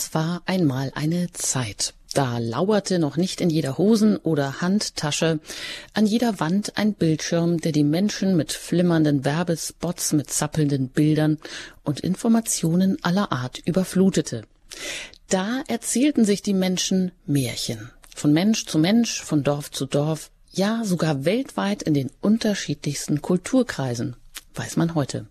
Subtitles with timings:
[0.00, 1.92] Es war einmal eine Zeit.
[2.14, 5.40] Da lauerte noch nicht in jeder Hosen- oder Handtasche
[5.92, 11.38] an jeder Wand ein Bildschirm, der die Menschen mit flimmernden Werbespots, mit zappelnden Bildern
[11.82, 14.42] und Informationen aller Art überflutete.
[15.30, 17.90] Da erzählten sich die Menschen Märchen.
[18.14, 24.14] Von Mensch zu Mensch, von Dorf zu Dorf, ja sogar weltweit in den unterschiedlichsten Kulturkreisen,
[24.54, 25.26] weiß man heute.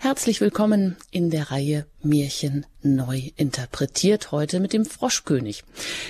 [0.00, 5.64] Herzlich willkommen in der Reihe Märchen neu interpretiert heute mit dem Froschkönig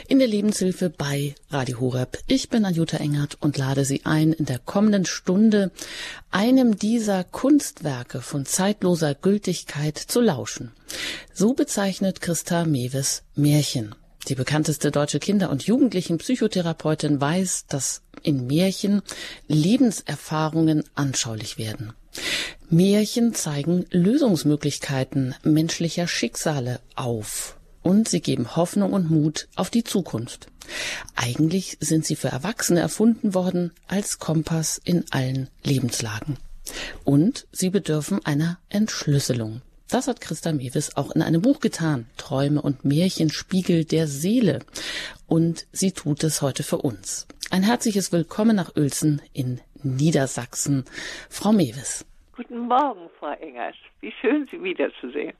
[0.09, 2.19] in der Lebenshilfe bei Radio Horeb.
[2.27, 5.71] Ich bin Anjuta Engert und lade Sie ein, in der kommenden Stunde
[6.31, 10.73] einem dieser Kunstwerke von zeitloser Gültigkeit zu lauschen.
[11.33, 13.95] So bezeichnet Christa Mewes Märchen.
[14.29, 19.01] Die bekannteste deutsche Kinder- und Jugendlichen-Psychotherapeutin weiß, dass in Märchen
[19.47, 21.95] Lebenserfahrungen anschaulich werden.
[22.71, 30.49] Märchen zeigen Lösungsmöglichkeiten menschlicher Schicksale auf und sie geben Hoffnung und Mut auf die Zukunft.
[31.15, 36.37] Eigentlich sind sie für Erwachsene erfunden worden als Kompass in allen Lebenslagen.
[37.05, 39.63] Und sie bedürfen einer Entschlüsselung.
[39.89, 42.07] Das hat Christa Mewis auch in einem Buch getan.
[42.19, 44.59] Träume und Märchen Spiegel der Seele.
[45.27, 47.27] Und sie tut es heute für uns.
[47.51, 50.85] Ein herzliches Willkommen nach Uelzen in Niedersachsen.
[51.29, 52.05] Frau Mewis.
[52.37, 53.75] Guten Morgen, Frau Engers.
[54.01, 55.35] Wie schön, Sie wiederzusehen.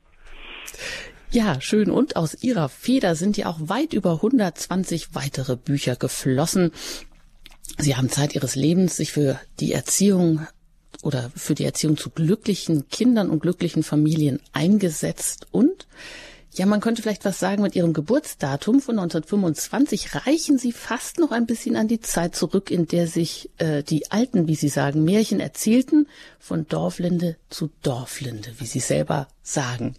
[1.31, 1.91] Ja, schön.
[1.91, 6.71] Und aus Ihrer Feder sind ja auch weit über 120 weitere Bücher geflossen.
[7.77, 10.47] Sie haben Zeit Ihres Lebens sich für die Erziehung
[11.03, 15.87] oder für die Erziehung zu glücklichen Kindern und glücklichen Familien eingesetzt und
[16.53, 20.15] ja, man könnte vielleicht was sagen mit Ihrem Geburtsdatum von 1925.
[20.25, 24.11] Reichen Sie fast noch ein bisschen an die Zeit zurück, in der sich äh, die
[24.11, 26.07] alten, wie Sie sagen, Märchen erzählten,
[26.39, 29.95] von Dorflinde zu Dorflinde, wie Sie selber sagen.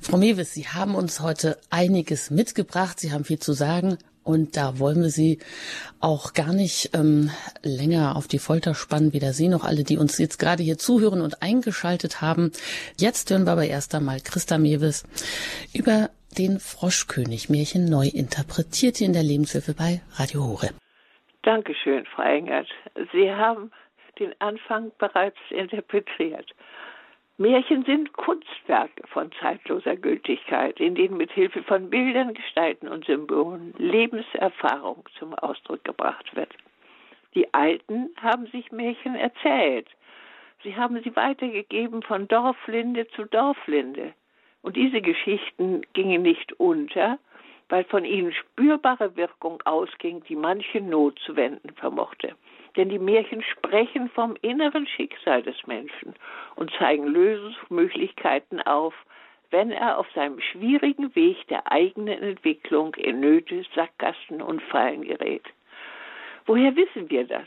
[0.00, 2.98] Frau Mewes, Sie haben uns heute einiges mitgebracht.
[2.98, 3.98] Sie haben viel zu sagen.
[4.24, 5.38] Und da wollen wir Sie
[6.00, 7.30] auch gar nicht ähm,
[7.62, 11.20] länger auf die Folter spannen, weder Sie noch alle, die uns jetzt gerade hier zuhören
[11.20, 12.52] und eingeschaltet haben.
[12.98, 15.04] Jetzt hören wir aber erst einmal Christa Mewes
[15.74, 20.70] über den Froschkönig Märchen neu interpretiert hier in der Lebenshilfe bei Radio Hore.
[21.42, 22.68] Dankeschön, Frau Engert.
[23.12, 23.70] Sie haben
[24.18, 26.50] den Anfang bereits interpretiert.
[27.38, 33.72] Märchen sind Kunstwerke von zeitloser Gültigkeit, in denen mit Hilfe von Bildern, Gestalten und Symbolen
[33.78, 36.50] Lebenserfahrung zum Ausdruck gebracht wird.
[37.34, 39.88] Die Alten haben sich Märchen erzählt.
[40.62, 44.12] Sie haben sie weitergegeben von Dorflinde zu Dorflinde.
[44.60, 47.18] Und diese Geschichten gingen nicht unter,
[47.70, 52.36] weil von ihnen spürbare Wirkung ausging, die manche Not zu wenden vermochte.
[52.76, 56.14] Denn die Märchen sprechen vom inneren Schicksal des Menschen
[56.56, 58.94] und zeigen Lösungsmöglichkeiten auf,
[59.50, 65.44] wenn er auf seinem schwierigen Weg der eigenen Entwicklung in Nöte, Sackgassen und Fallen gerät.
[66.46, 67.46] Woher wissen wir das?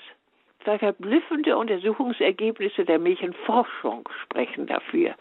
[0.63, 5.15] Zwei verblüffende Untersuchungsergebnisse der Märchenforschung sprechen dafür.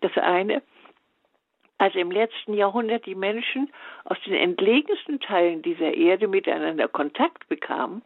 [0.00, 0.62] Das eine,
[1.78, 3.70] als im letzten Jahrhundert die Menschen
[4.04, 8.02] aus den entlegensten Teilen dieser Erde miteinander Kontakt bekamen,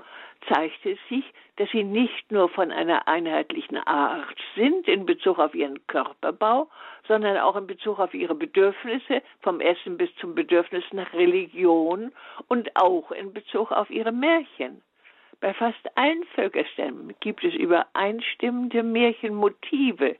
[0.48, 1.24] zeigte es sich,
[1.56, 6.68] dass sie nicht nur von einer einheitlichen Art sind in Bezug auf ihren Körperbau,
[7.06, 12.12] sondern auch in Bezug auf ihre Bedürfnisse, vom Essen bis zum Bedürfnis nach Religion
[12.48, 14.82] und auch in Bezug auf ihre Märchen.
[15.40, 20.16] Bei fast allen Völkerstämmen gibt es übereinstimmende Märchenmotive,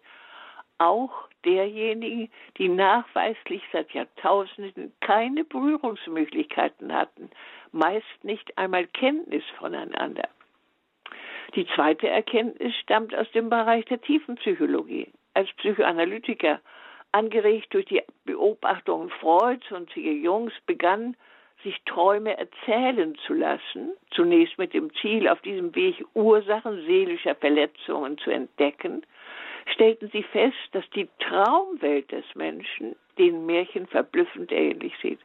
[0.81, 7.31] auch derjenigen, die nachweislich seit Jahrtausenden keine Berührungsmöglichkeiten hatten,
[7.73, 10.29] meist nicht einmal Kenntnis voneinander.
[11.55, 15.09] Die zweite Erkenntnis stammt aus dem Bereich der Tiefenpsychologie.
[15.35, 16.61] Als Psychoanalytiker,
[17.13, 20.13] angeregt durch die Beobachtungen Freuds und C.
[20.13, 21.17] Jungs, begann,
[21.63, 28.17] sich Träume erzählen zu lassen, zunächst mit dem Ziel, auf diesem Weg Ursachen seelischer Verletzungen
[28.19, 29.03] zu entdecken,
[29.73, 35.21] stellten sie fest, dass die Traumwelt des Menschen den Märchen verblüffend ähnlich sieht.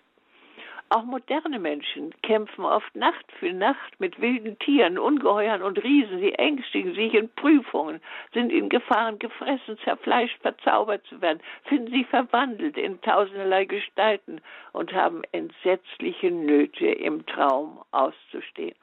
[0.89, 6.19] Auch moderne Menschen kämpfen oft Nacht für Nacht mit wilden Tieren, Ungeheuern und Riesen.
[6.19, 8.01] Sie ängstigen sich in Prüfungen,
[8.33, 14.41] sind in Gefahren gefressen, zerfleischt, verzaubert zu werden, finden sich verwandelt in tausenderlei Gestalten
[14.73, 18.75] und haben entsetzliche Nöte im Traum auszustehen.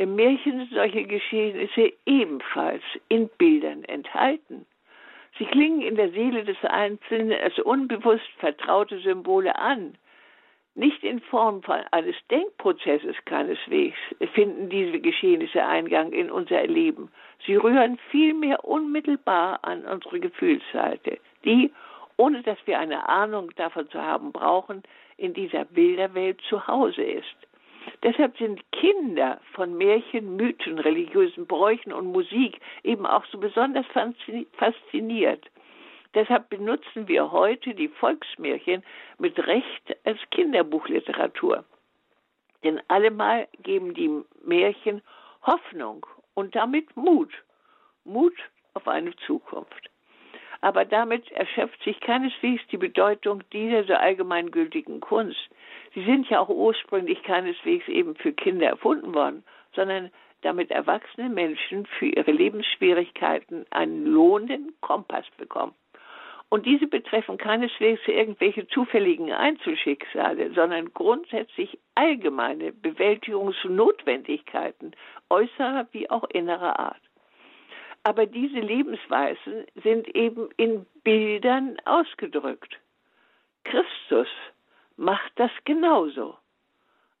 [0.00, 4.64] Im Märchen sind solche Geschehnisse ebenfalls in Bildern enthalten.
[5.38, 9.98] Sie klingen in der Seele des Einzelnen als unbewusst vertraute Symbole an.
[10.74, 11.60] Nicht in Form
[11.90, 13.98] eines Denkprozesses keineswegs
[14.32, 17.10] finden diese Geschehnisse Eingang in unser Leben.
[17.44, 21.70] Sie rühren vielmehr unmittelbar an unsere Gefühlsseite, die
[22.16, 24.82] ohne dass wir eine Ahnung davon zu haben brauchen,
[25.18, 27.49] in dieser Bilderwelt zu Hause ist.
[28.02, 33.86] Deshalb sind Kinder von Märchen, Mythen, religiösen Bräuchen und Musik eben auch so besonders
[34.52, 35.50] fasziniert.
[36.14, 38.82] Deshalb benutzen wir heute die Volksmärchen
[39.18, 41.64] mit Recht als Kinderbuchliteratur.
[42.64, 44.10] Denn allemal geben die
[44.44, 45.02] Märchen
[45.42, 46.04] Hoffnung
[46.34, 47.32] und damit Mut.
[48.04, 48.34] Mut
[48.74, 49.90] auf eine Zukunft.
[50.62, 55.48] Aber damit erschöpft sich keineswegs die Bedeutung dieser so allgemeingültigen Kunst.
[55.94, 59.42] Sie sind ja auch ursprünglich keineswegs eben für Kinder erfunden worden,
[59.74, 60.10] sondern
[60.42, 65.74] damit erwachsene Menschen für ihre Lebensschwierigkeiten einen lohnenden Kompass bekommen.
[66.50, 74.96] Und diese betreffen keineswegs irgendwelche zufälligen Einzelschicksale, sondern grundsätzlich allgemeine Bewältigungsnotwendigkeiten
[75.30, 77.00] äußerer wie auch innerer Art.
[78.02, 82.78] Aber diese Lebensweisen sind eben in Bildern ausgedrückt.
[83.64, 84.28] Christus
[84.96, 86.36] macht das genauso.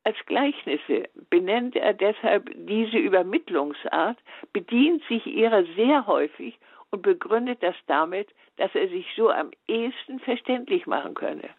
[0.04, 4.18] Als Gleichnisse benennt er deshalb diese Übermittlungsart,
[4.52, 6.58] bedient sich ihrer sehr häufig
[6.90, 11.50] und begründet das damit, dass er sich so am ehesten verständlich machen könne.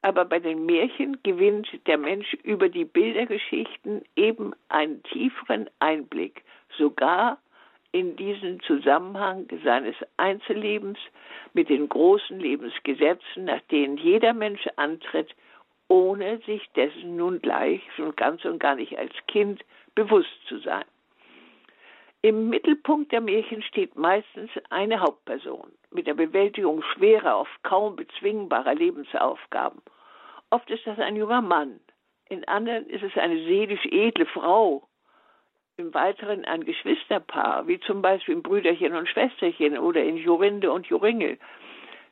[0.00, 6.44] Aber bei den Märchen gewinnt der Mensch über die Bildergeschichten eben einen tieferen Einblick,
[6.76, 7.38] sogar
[7.92, 10.98] in diesen Zusammenhang seines Einzellebens
[11.54, 15.34] mit den großen Lebensgesetzen, nach denen jeder Mensch antritt,
[15.88, 19.64] ohne sich dessen nun gleich schon ganz und gar nicht als Kind
[19.94, 20.84] bewusst zu sein.
[22.20, 28.74] Im Mittelpunkt der Märchen steht meistens eine Hauptperson mit der Bewältigung schwerer, oft kaum bezwingbarer
[28.74, 29.80] Lebensaufgaben.
[30.50, 31.80] Oft ist das ein junger Mann,
[32.28, 34.87] in anderen ist es eine seelisch edle Frau,
[35.78, 40.88] im Weiteren ein Geschwisterpaar, wie zum Beispiel in Brüderchen und Schwesterchen oder in Jorinde und
[40.88, 41.38] Joringel.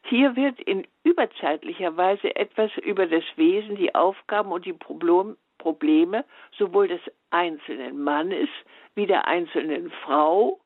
[0.05, 6.25] Hier wird in überzeitlicher Weise etwas über das Wesen, die Aufgaben und die Problem, Probleme
[6.57, 8.49] sowohl des einzelnen Mannes
[8.95, 10.61] wie der einzelnen Frau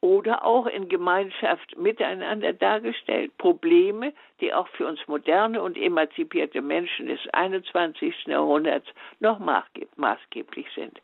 [0.00, 7.08] oder auch in Gemeinschaft miteinander dargestellt, Probleme, die auch für uns moderne und emanzipierte Menschen
[7.08, 8.24] des 21.
[8.26, 8.86] Jahrhunderts
[9.20, 10.98] noch maßgeblich sind.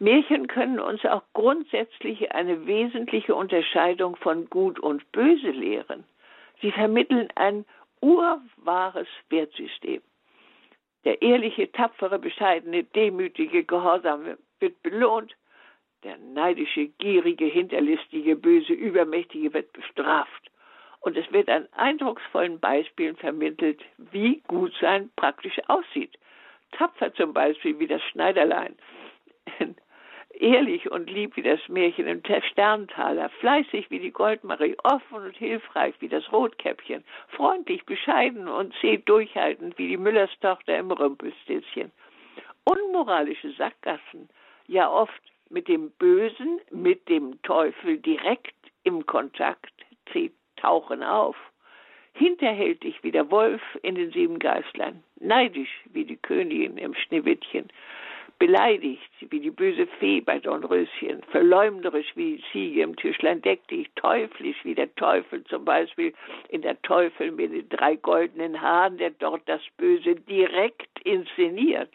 [0.00, 6.04] Märchen können uns auch grundsätzlich eine wesentliche Unterscheidung von Gut und Böse lehren.
[6.60, 7.64] Sie vermitteln ein
[8.00, 10.02] urwahres Wertsystem.
[11.04, 15.34] Der ehrliche, tapfere, bescheidene, demütige, gehorsame wird belohnt.
[16.02, 20.50] Der neidische, gierige, hinterlistige, böse, übermächtige wird bestraft.
[21.00, 26.18] Und es wird an eindrucksvollen Beispielen vermittelt, wie gut sein praktisch aussieht.
[26.72, 28.74] Tapfer zum Beispiel wie das Schneiderlein.
[30.38, 35.94] Ehrlich und lieb wie das Märchen im Sterntaler, fleißig wie die Goldmarie, offen und hilfreich
[36.00, 41.92] wie das Rotkäppchen, freundlich, bescheiden und zäh durchhaltend wie die Müllerstochter im Rümpelstilzchen.
[42.64, 44.28] Unmoralische Sackgassen,
[44.66, 49.72] ja oft mit dem Bösen, mit dem Teufel direkt im Kontakt,
[50.64, 51.36] tauchen auf.
[52.14, 57.68] Hinterhältig wie der Wolf in den sieben Geißlern, neidisch wie die Königin im Schneewittchen,
[58.38, 63.90] beleidigt wie die böse Fee bei Dornröschen, verleumderisch wie die Ziege im Tischlein deck dich,
[63.94, 66.12] teuflisch wie der Teufel zum Beispiel
[66.48, 71.90] in der Teufel mit den drei goldenen Haaren, der dort das Böse direkt inszeniert.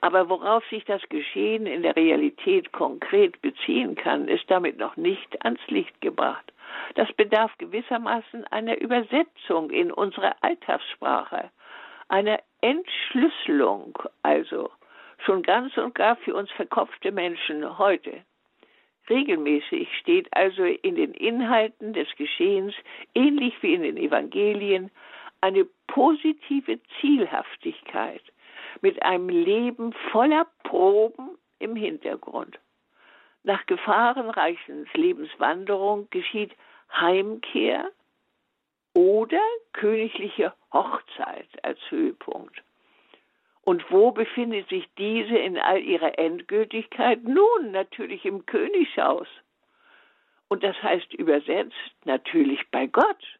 [0.00, 5.44] Aber worauf sich das Geschehen in der Realität konkret beziehen kann, ist damit noch nicht
[5.44, 6.52] ans Licht gebracht.
[6.96, 11.50] Das bedarf gewissermaßen einer Übersetzung in unsere Alltagssprache,
[12.12, 14.70] einer Entschlüsselung also
[15.24, 18.22] schon ganz und gar für uns verkopfte Menschen heute.
[19.08, 22.74] Regelmäßig steht also in den Inhalten des Geschehens,
[23.14, 24.90] ähnlich wie in den Evangelien,
[25.40, 28.22] eine positive Zielhaftigkeit
[28.82, 32.58] mit einem Leben voller Proben im Hintergrund.
[33.42, 36.52] Nach gefahrenreichen Lebenswanderung geschieht
[36.94, 37.90] Heimkehr
[38.94, 39.40] oder
[39.72, 42.62] königliche Hochzeit als Höhepunkt.
[43.62, 47.22] Und wo befindet sich diese in all ihrer Endgültigkeit?
[47.22, 49.28] Nun, natürlich im Königshaus.
[50.48, 53.38] Und das heißt übersetzt natürlich bei Gott.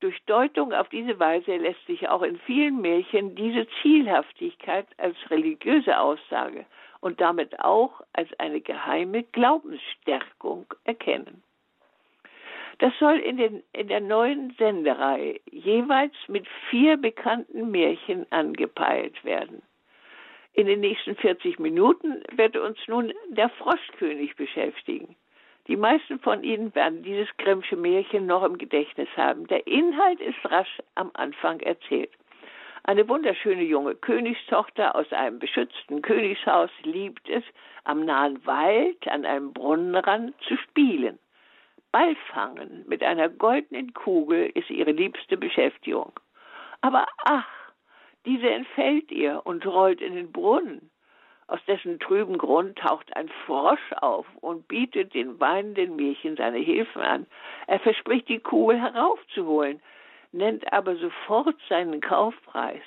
[0.00, 5.98] Durch Deutung auf diese Weise lässt sich auch in vielen Märchen diese Zielhaftigkeit als religiöse
[5.98, 6.66] Aussage
[7.00, 11.42] und damit auch als eine geheime Glaubensstärkung erkennen.
[12.78, 19.62] Das soll in, den, in der neuen Sendereihe jeweils mit vier bekannten Märchen angepeilt werden.
[20.52, 25.16] In den nächsten 40 Minuten wird uns nun der Froschkönig beschäftigen.
[25.66, 29.46] Die meisten von Ihnen werden dieses Grimmsche Märchen noch im Gedächtnis haben.
[29.48, 32.10] Der Inhalt ist rasch am Anfang erzählt.
[32.84, 37.44] Eine wunderschöne junge Königstochter aus einem beschützten Königshaus liebt es,
[37.84, 41.18] am nahen Wald an einem Brunnenrand zu spielen.
[41.92, 46.12] Ballfangen mit einer goldenen Kugel ist ihre liebste Beschäftigung.
[46.80, 47.48] Aber ach,
[48.26, 50.90] diese entfällt ihr und rollt in den Brunnen.
[51.46, 57.00] Aus dessen trüben Grund taucht ein Frosch auf und bietet den weinenden Mädchen seine Hilfe
[57.00, 57.26] an.
[57.66, 59.80] Er verspricht, die Kugel heraufzuholen,
[60.30, 62.82] nennt aber sofort seinen Kaufpreis.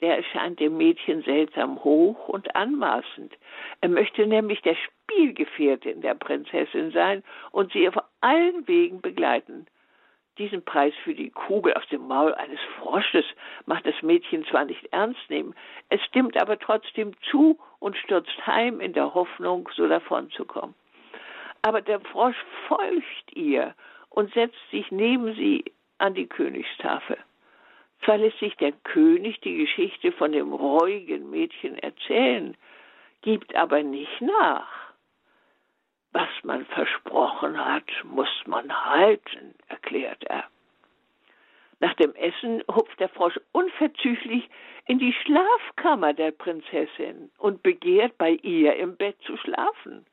[0.00, 3.36] Der erscheint dem Mädchen seltsam hoch und anmaßend.
[3.80, 9.66] Er möchte nämlich der Spielgefährtin der Prinzessin sein und sie auf allen Wegen begleiten.
[10.38, 13.24] Diesen Preis für die Kugel aus dem Maul eines Frosches
[13.66, 15.54] macht das Mädchen zwar nicht ernst nehmen,
[15.88, 20.76] es stimmt aber trotzdem zu und stürzt heim in der Hoffnung, so davonzukommen.
[21.62, 22.36] Aber der Frosch
[22.68, 23.74] folgt ihr
[24.10, 25.64] und setzt sich neben sie
[25.98, 27.18] an die Königstafel.
[28.04, 32.56] Zwar lässt sich der König die Geschichte von dem reuigen Mädchen erzählen,
[33.22, 34.68] gibt aber nicht nach.
[36.12, 40.44] Was man versprochen hat, muss man halten, erklärt er.
[41.80, 44.48] Nach dem Essen hupft der Frosch unverzüglich
[44.86, 50.06] in die Schlafkammer der Prinzessin und begehrt, bei ihr im Bett zu schlafen.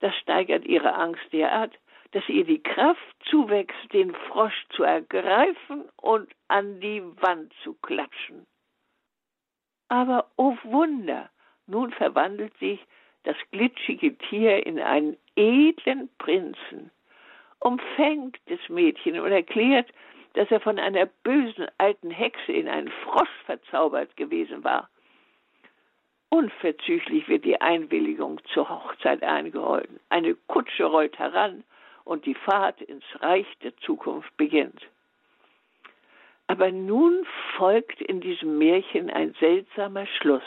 [0.00, 1.72] Das steigert ihre Angst derart,
[2.12, 8.46] dass ihr die Kraft zuwächst, den Frosch zu ergreifen und an die Wand zu klatschen.
[9.88, 11.30] Aber, oh Wunder,
[11.66, 12.80] nun verwandelt sich
[13.24, 16.90] das glitschige Tier in einen edlen Prinzen,
[17.60, 19.92] umfängt das Mädchen und erklärt,
[20.34, 24.88] dass er von einer bösen alten Hexe in einen Frosch verzaubert gewesen war.
[26.28, 30.00] Unverzüglich wird die Einwilligung zur Hochzeit eingeräumt.
[30.10, 31.64] Eine Kutsche rollt heran
[32.06, 34.80] und die Fahrt ins Reich der Zukunft beginnt.
[36.46, 40.44] Aber nun folgt in diesem Märchen ein seltsamer Schluss.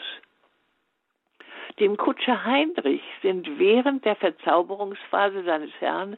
[1.80, 6.18] Dem Kutscher Heinrich sind während der Verzauberungsphase seines Herrn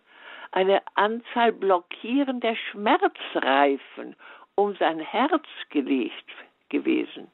[0.51, 4.15] eine Anzahl blockierender Schmerzreifen
[4.55, 6.29] um sein Herz gelegt
[6.69, 7.31] gewesen.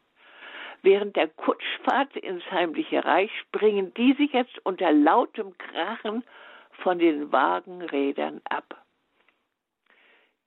[0.81, 6.23] Während der Kutschfahrt ins heimliche Reich springen diese jetzt unter lautem Krachen
[6.83, 8.83] von den Wagenrädern ab.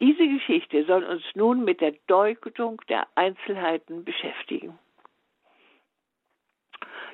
[0.01, 4.79] Diese Geschichte soll uns nun mit der Deutung der Einzelheiten beschäftigen.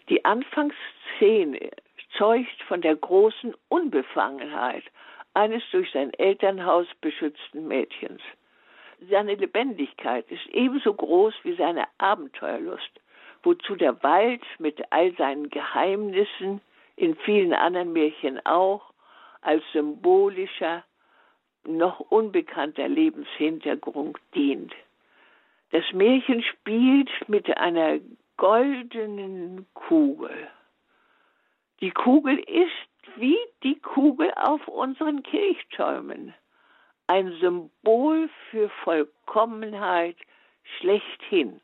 [0.08, 1.70] Die Anfangsszene
[2.16, 4.84] zeugt von der großen Unbefangenheit
[5.34, 8.22] eines durch sein Elternhaus beschützten Mädchens.
[9.10, 13.00] Seine Lebendigkeit ist ebenso groß wie seine Abenteuerlust,
[13.42, 16.60] wozu der Wald mit all seinen Geheimnissen,
[16.94, 18.94] in vielen anderen Märchen auch,
[19.46, 20.84] als symbolischer,
[21.64, 24.74] noch unbekannter Lebenshintergrund dient.
[25.70, 28.00] Das Märchen spielt mit einer
[28.36, 30.48] goldenen Kugel.
[31.80, 36.34] Die Kugel ist wie die Kugel auf unseren Kirchtürmen,
[37.06, 40.16] ein Symbol für Vollkommenheit
[40.78, 41.60] schlechthin.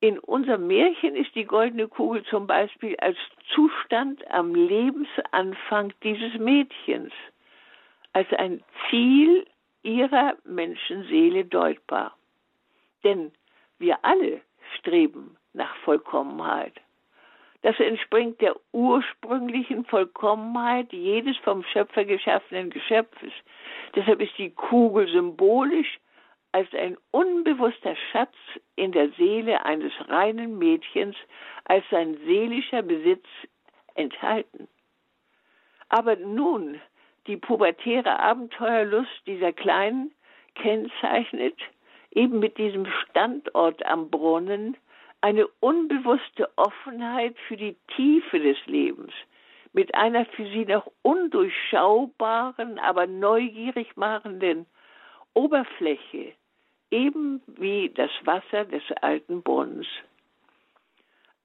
[0.00, 3.16] In unserem Märchen ist die goldene Kugel zum Beispiel als
[3.54, 7.12] Zustand am Lebensanfang dieses Mädchens,
[8.12, 9.46] als ein Ziel
[9.82, 12.14] ihrer Menschenseele deutbar.
[13.04, 13.32] Denn
[13.78, 14.42] wir alle
[14.78, 16.74] Streben nach Vollkommenheit.
[17.62, 23.32] Das entspringt der ursprünglichen Vollkommenheit jedes vom Schöpfer geschaffenen Geschöpfes.
[23.94, 25.98] Deshalb ist die Kugel symbolisch
[26.56, 28.34] als ein unbewusster Schatz
[28.76, 31.14] in der Seele eines reinen Mädchens,
[31.64, 33.26] als sein seelischer Besitz
[33.94, 34.66] enthalten.
[35.90, 36.80] Aber nun,
[37.26, 40.14] die pubertäre Abenteuerlust dieser Kleinen
[40.54, 41.58] kennzeichnet
[42.10, 44.78] eben mit diesem Standort am Brunnen
[45.20, 49.12] eine unbewusste Offenheit für die Tiefe des Lebens,
[49.74, 54.64] mit einer für sie noch undurchschaubaren, aber neugierig machenden
[55.34, 56.32] Oberfläche,
[56.90, 59.86] eben wie das Wasser des alten Brunnens.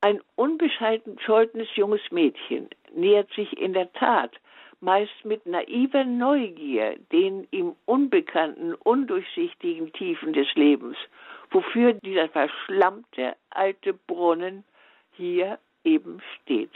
[0.01, 4.31] Ein unbescheidenes junges Mädchen nähert sich in der Tat
[4.81, 10.97] meist mit naiver Neugier den ihm unbekannten, undurchsichtigen Tiefen des Lebens,
[11.51, 14.63] wofür dieser verschlammte alte Brunnen
[15.11, 16.71] hier eben steht.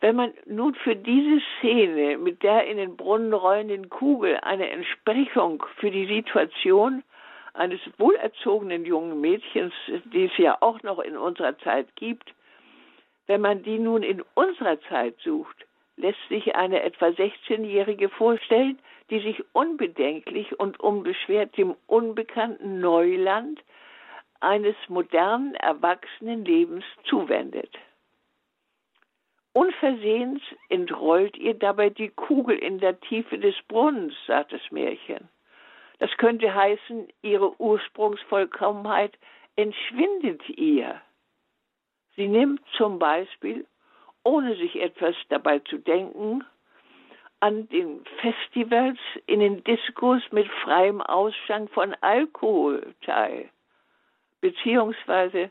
[0.00, 5.64] Wenn man nun für diese Szene mit der in den Brunnen rollenden Kugel eine Entsprechung
[5.78, 7.02] für die Situation
[7.58, 9.74] eines wohlerzogenen jungen Mädchens,
[10.12, 12.32] die es ja auch noch in unserer Zeit gibt,
[13.26, 18.78] wenn man die nun in unserer Zeit sucht, lässt sich eine etwa 16-Jährige vorstellen,
[19.10, 23.60] die sich unbedenklich und unbeschwert dem unbekannten Neuland
[24.40, 27.76] eines modernen, erwachsenen Lebens zuwendet.
[29.52, 35.28] Unversehens entrollt ihr dabei die Kugel in der Tiefe des Brunnens, sagt das Märchen.
[35.98, 39.18] Das könnte heißen, ihre Ursprungsvollkommenheit
[39.56, 41.00] entschwindet ihr.
[42.16, 43.66] Sie nimmt zum Beispiel,
[44.24, 46.44] ohne sich etwas dabei zu denken,
[47.40, 53.48] an den Festivals in den Diskos mit freiem Ausschank von Alkohol teil.
[54.40, 55.50] Beziehungsweise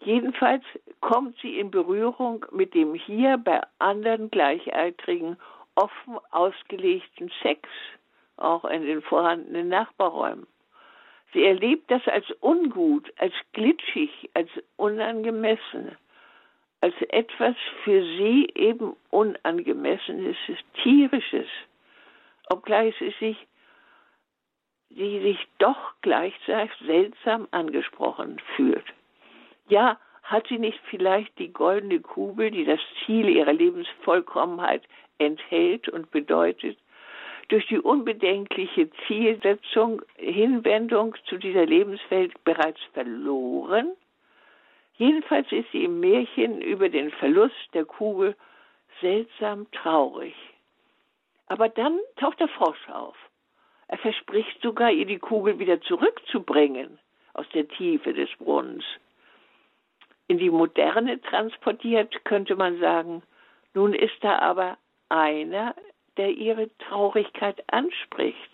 [0.00, 0.64] jedenfalls
[1.00, 5.38] kommt sie in Berührung mit dem hier bei anderen Gleichaltrigen
[5.74, 7.68] offen ausgelegten Sex,
[8.36, 10.46] auch in den vorhandenen Nachbarräumen.
[11.32, 15.96] Sie erlebt das als ungut, als glitschig, als unangemessen
[16.82, 20.36] als etwas für sie eben Unangemessenes,
[20.82, 21.46] Tierisches,
[22.50, 23.36] obgleich sie sich,
[24.90, 28.84] sie sich doch gleichzeitig seltsam angesprochen fühlt.
[29.68, 34.82] Ja, hat sie nicht vielleicht die goldene Kugel, die das Ziel ihrer Lebensvollkommenheit
[35.18, 36.76] enthält und bedeutet,
[37.48, 43.92] durch die unbedenkliche Zielsetzung, Hinwendung zu dieser Lebenswelt bereits verloren?
[44.96, 48.36] Jedenfalls ist sie im Märchen über den Verlust der Kugel
[49.00, 50.34] seltsam traurig.
[51.46, 53.16] Aber dann taucht der Frosch auf.
[53.88, 56.98] Er verspricht sogar, ihr die Kugel wieder zurückzubringen
[57.34, 58.84] aus der Tiefe des Brunnens.
[60.28, 63.22] In die Moderne transportiert könnte man sagen,
[63.74, 65.74] nun ist da aber einer,
[66.16, 68.50] der ihre Traurigkeit anspricht,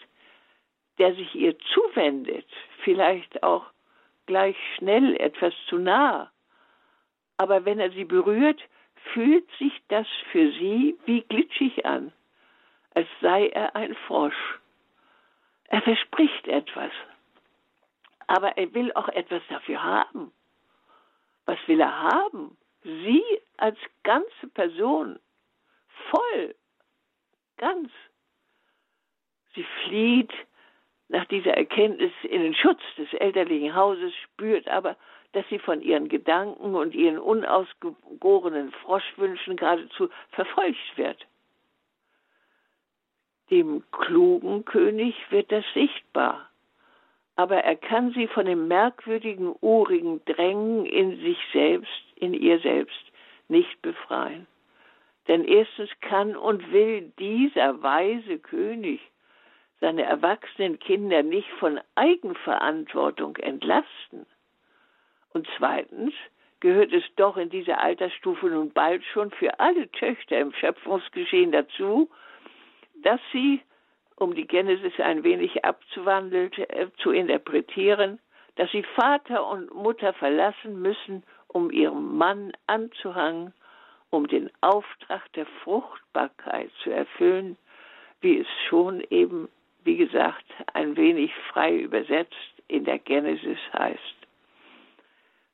[0.98, 2.46] der sich ihr zuwendet,
[2.82, 3.66] vielleicht auch
[4.26, 6.30] gleich schnell etwas zu nah.
[7.36, 8.60] Aber wenn er sie berührt,
[9.12, 12.12] fühlt sich das für sie wie glitschig an,
[12.94, 14.58] als sei er ein Frosch.
[15.68, 16.92] Er verspricht etwas,
[18.26, 20.32] aber er will auch etwas dafür haben.
[21.46, 22.56] Was will er haben?
[22.82, 23.22] Sie
[23.56, 25.18] als ganze Person,
[26.10, 26.54] voll,
[27.58, 27.90] ganz.
[29.54, 30.32] Sie flieht
[31.08, 34.96] nach dieser Erkenntnis in den Schutz des elterlichen Hauses, spürt aber,
[35.32, 41.26] dass sie von ihren Gedanken und ihren unausgegorenen Froschwünschen geradezu verfolgt wird.
[43.50, 46.50] Dem klugen König wird das sichtbar,
[47.36, 53.00] aber er kann sie von dem merkwürdigen, urigen Drängen in sich selbst, in ihr selbst,
[53.48, 54.46] nicht befreien.
[55.28, 59.00] Denn erstens kann und will dieser weise König
[59.80, 64.26] seine erwachsenen Kinder nicht von Eigenverantwortung entlasten.
[65.32, 66.14] Und zweitens
[66.60, 72.10] gehört es doch in dieser Altersstufe nun bald schon für alle Töchter im Schöpfungsgeschehen dazu,
[73.02, 73.60] dass sie,
[74.16, 78.18] um die Genesis ein wenig abzuwandeln, äh, zu interpretieren,
[78.56, 83.54] dass sie Vater und Mutter verlassen müssen, um ihrem Mann anzuhangen,
[84.10, 87.56] um den Auftrag der Fruchtbarkeit zu erfüllen,
[88.20, 89.48] wie es schon eben
[89.88, 90.44] wie gesagt,
[90.74, 94.16] ein wenig frei übersetzt in der Genesis heißt.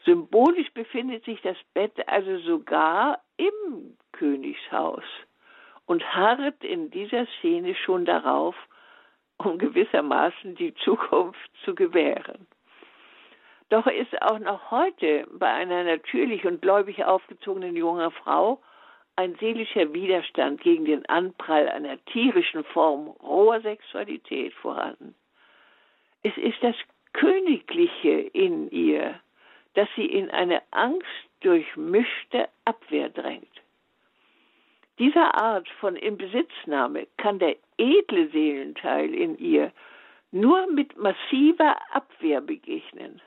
[0.05, 5.05] Symbolisch befindet sich das Bett also sogar im Königshaus
[5.87, 8.57] und harrt in dieser Szene schon darauf,
[9.39, 12.49] um gewissermaßen die Zukunft zu gewähren.
[13.75, 18.63] Doch ist auch noch heute bei einer natürlich und gläubig aufgezogenen jungen Frau
[19.17, 25.17] ein seelischer Widerstand gegen den Anprall einer tierischen Form roher Sexualität vorhanden.
[26.23, 26.77] Es ist das
[27.15, 29.19] Königliche in ihr,
[29.75, 33.61] das sie in eine angstdurchmischte Abwehr drängt.
[35.01, 39.73] Dieser Art von Inbesitznahme kann der edle Seelenteil in ihr
[40.31, 43.21] nur mit massiver Abwehr begegnen.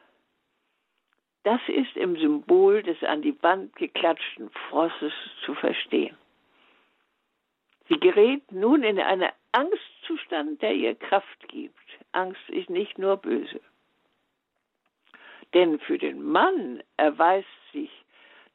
[1.47, 5.13] Das ist im Symbol des an die Wand geklatschten Frosses
[5.45, 6.17] zu verstehen.
[7.88, 11.88] Sie gerät nun in einen Angstzustand, der ihr Kraft gibt.
[12.12, 13.62] Angst ist nicht nur böse.
[15.53, 17.91] Denn für den Mann erweist sich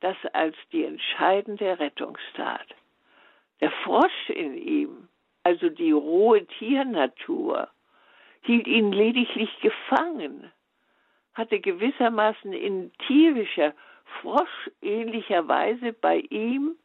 [0.00, 2.74] das als die entscheidende Rettungstat.
[3.62, 5.08] Der Frosch in ihm,
[5.44, 7.70] also die rohe Tiernatur,
[8.42, 10.52] hielt ihn lediglich gefangen
[11.34, 13.74] hatte gewissermaßen in tierischer,
[14.20, 16.76] froschähnlicher Weise bei ihm,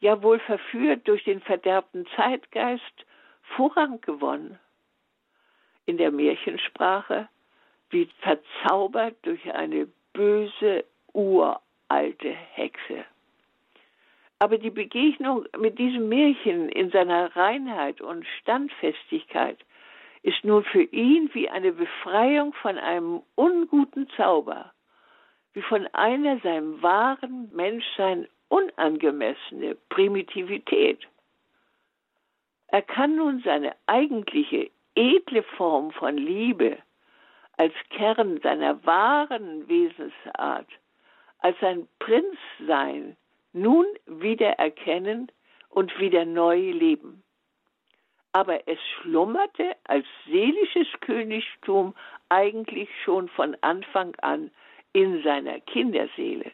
[0.00, 3.06] ja wohl verführt durch den verderbten Zeitgeist,
[3.56, 4.58] Vorrang gewonnen.
[5.86, 7.28] In der Märchensprache
[7.90, 13.04] wie verzaubert durch eine böse, uralte Hexe.
[14.38, 19.58] Aber die Begegnung mit diesem Märchen in seiner Reinheit und Standfestigkeit
[20.22, 24.72] ist nun für ihn wie eine Befreiung von einem unguten Zauber,
[25.52, 31.06] wie von einer seinem wahren Menschsein unangemessene Primitivität.
[32.68, 36.78] Er kann nun seine eigentliche edle Form von Liebe
[37.56, 40.68] als Kern seiner wahren Wesensart,
[41.38, 43.16] als sein Prinzsein
[43.52, 45.30] nun wieder erkennen
[45.68, 47.22] und wieder neu leben.
[48.32, 51.94] Aber es schlummerte als seelisches Königtum
[52.28, 54.50] eigentlich schon von Anfang an
[54.92, 56.52] in seiner Kinderseele.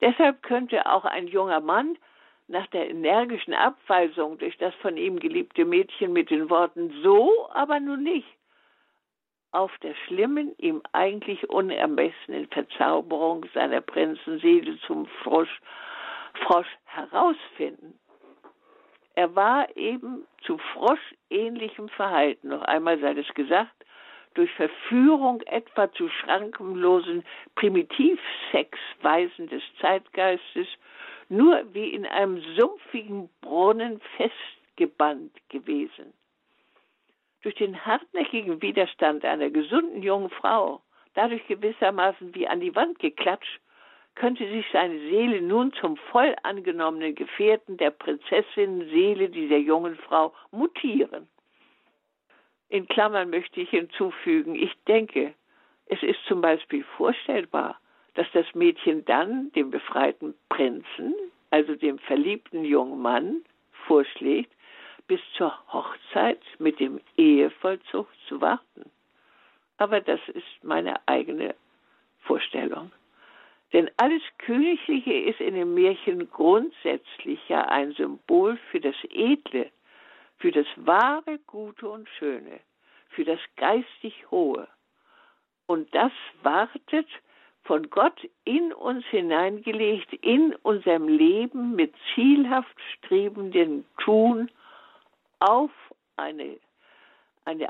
[0.00, 1.98] Deshalb könnte auch ein junger Mann
[2.46, 7.78] nach der energischen Abweisung durch das von ihm geliebte Mädchen mit den Worten so, aber
[7.78, 8.28] nun nicht,
[9.50, 15.60] auf der schlimmen, ihm eigentlich unermessenen Verzauberung seiner Prinzenseele zum Frosch,
[16.44, 17.98] Frosch herausfinden.
[19.18, 23.84] Er war eben zu froschähnlichem Verhalten, noch einmal sei es gesagt,
[24.34, 27.24] durch Verführung etwa zu schrankenlosen
[27.56, 30.68] Primitivsexweisen des Zeitgeistes
[31.28, 36.14] nur wie in einem sumpfigen Brunnen festgebannt gewesen.
[37.42, 40.80] Durch den hartnäckigen Widerstand einer gesunden jungen Frau,
[41.14, 43.58] dadurch gewissermaßen wie an die Wand geklatscht,
[44.18, 50.34] könnte sich seine Seele nun zum voll angenommenen Gefährten der Prinzessin Seele dieser jungen Frau
[50.50, 51.28] mutieren.
[52.68, 55.34] In Klammern möchte ich hinzufügen, ich denke,
[55.86, 57.80] es ist zum Beispiel vorstellbar,
[58.14, 61.14] dass das Mädchen dann dem befreiten Prinzen,
[61.50, 63.44] also dem verliebten jungen Mann,
[63.86, 64.52] vorschlägt,
[65.06, 68.90] bis zur Hochzeit mit dem Ehevollzug zu warten.
[69.78, 71.54] Aber das ist meine eigene
[72.18, 72.90] Vorstellung.
[73.72, 79.70] Denn alles Königliche ist in dem Märchen grundsätzlich ja ein Symbol für das Edle,
[80.38, 82.60] für das wahre, Gute und Schöne,
[83.10, 84.68] für das geistig Hohe.
[85.66, 87.08] Und das wartet
[87.64, 94.50] von Gott in uns hineingelegt, in unserem Leben mit zielhaft strebendem Tun
[95.40, 95.70] auf
[96.16, 96.58] eine,
[97.44, 97.68] eine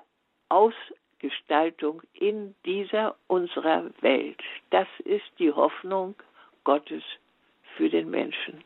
[1.18, 4.40] Ausgestaltung in dieser unserer Welt.
[4.70, 6.14] Das ist die Hoffnung
[6.64, 7.02] Gottes
[7.76, 8.62] für den Menschen.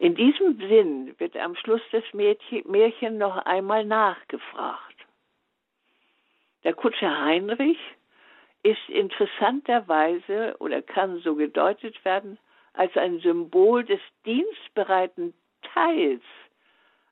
[0.00, 4.96] In diesem Sinn wird am Schluss des Märchen noch einmal nachgefragt.
[6.64, 7.78] Der Kutscher Heinrich
[8.62, 12.38] ist interessanterweise oder kann so gedeutet werden
[12.74, 15.32] als ein Symbol des dienstbereiten
[15.74, 16.22] Teils,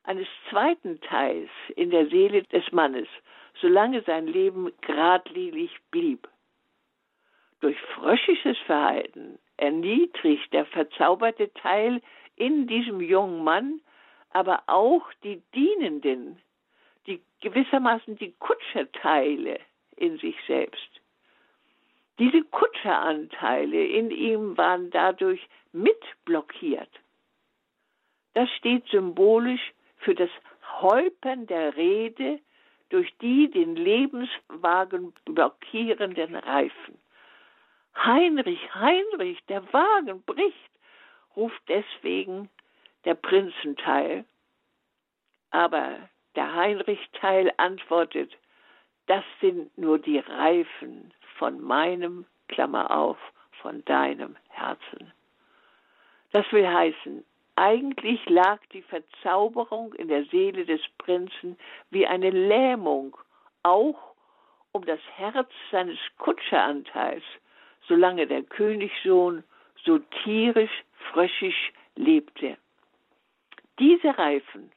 [0.03, 3.07] eines zweiten Teils in der Seele des Mannes,
[3.61, 6.27] solange sein Leben gradlinig blieb.
[7.59, 12.01] Durch fröschisches Verhalten erniedrigt der verzauberte Teil
[12.35, 13.81] in diesem jungen Mann
[14.31, 16.39] aber auch die Dienenden,
[17.07, 19.59] die gewissermaßen die Kutscherteile
[19.95, 21.01] in sich selbst.
[22.19, 25.41] Diese Kutscheranteile in ihm waren dadurch
[25.71, 26.89] mitblockiert.
[28.33, 30.29] Das steht symbolisch für das
[30.81, 32.39] Häupern der Rede
[32.89, 36.99] durch die den Lebenswagen blockierenden Reifen.
[37.95, 40.71] Heinrich, Heinrich, der Wagen bricht,
[41.35, 42.49] ruft deswegen
[43.05, 44.25] der Prinzenteil.
[45.51, 45.97] Aber
[46.35, 48.37] der Heinrich-Teil antwortet,
[49.07, 53.17] das sind nur die Reifen von meinem, Klammer auf,
[53.61, 55.11] von deinem Herzen.
[56.31, 57.25] Das will heißen,
[57.59, 61.57] eigentlich lag die Verzauberung in der Seele des Prinzen
[61.89, 63.17] wie eine Lähmung,
[63.63, 63.99] auch
[64.71, 67.23] um das Herz seines Kutscheranteils,
[67.85, 69.43] solange der Königssohn
[69.83, 72.57] so tierisch, fröschisch lebte.
[73.77, 74.71] Diese Reifen,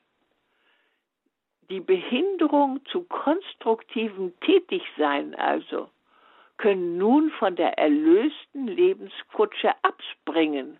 [1.70, 5.88] die Behinderung zu konstruktivem Tätigsein also,
[6.56, 10.78] können nun von der erlösten Lebenskutsche abspringen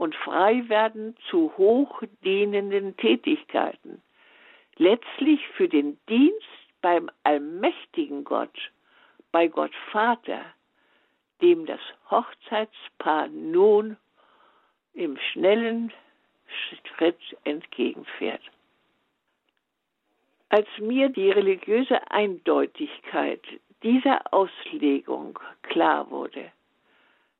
[0.00, 4.00] und frei werden zu hochdehnenden Tätigkeiten,
[4.76, 6.48] letztlich für den Dienst
[6.80, 8.72] beim allmächtigen Gott,
[9.30, 10.40] bei Gott Vater,
[11.42, 13.98] dem das Hochzeitspaar nun
[14.94, 15.92] im schnellen
[16.96, 18.42] Schritt entgegenfährt.
[20.48, 23.42] Als mir die religiöse Eindeutigkeit
[23.82, 26.50] dieser Auslegung klar wurde,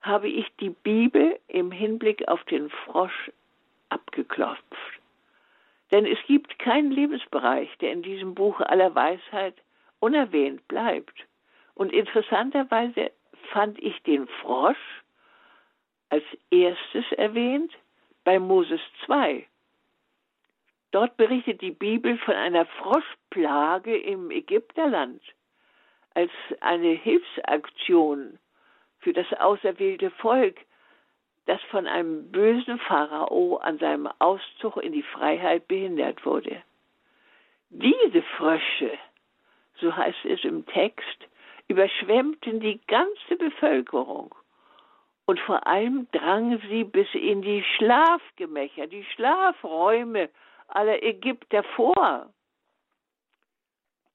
[0.01, 3.31] habe ich die Bibel im Hinblick auf den Frosch
[3.89, 4.65] abgeklopft.
[5.91, 9.55] Denn es gibt keinen Lebensbereich, der in diesem Buch aller Weisheit
[9.99, 11.27] unerwähnt bleibt.
[11.75, 13.11] Und interessanterweise
[13.51, 15.03] fand ich den Frosch
[16.09, 17.73] als erstes erwähnt
[18.25, 19.47] bei Moses 2.
[20.93, 25.23] Dort berichtet die Bibel von einer Froschplage im Ägypterland
[26.15, 28.39] als eine Hilfsaktion
[29.01, 30.57] für das auserwählte Volk,
[31.47, 36.63] das von einem bösen Pharao an seinem Auszug in die Freiheit behindert wurde.
[37.71, 38.99] Diese Frösche,
[39.81, 41.29] so heißt es im Text,
[41.69, 44.35] überschwemmten die ganze Bevölkerung
[45.27, 50.29] und vor allem drangen sie bis in die Schlafgemächer, die Schlafräume
[50.67, 52.29] aller Ägypter vor.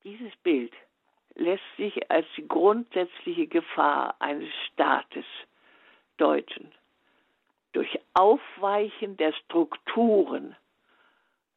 [0.03, 0.73] Dieses Bild
[1.35, 5.25] lässt sich als die grundsätzliche Gefahr eines Staates
[6.17, 6.71] deuten.
[7.73, 10.55] Durch Aufweichen der Strukturen,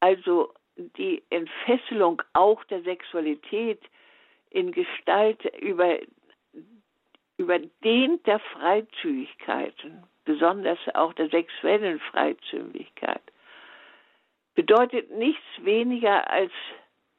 [0.00, 3.80] also die Entfesselung auch der Sexualität
[4.50, 5.98] in Gestalt über,
[7.36, 13.22] überdehnter Freizügigkeiten, besonders auch der sexuellen Freizügigkeit,
[14.54, 16.52] bedeutet nichts weniger als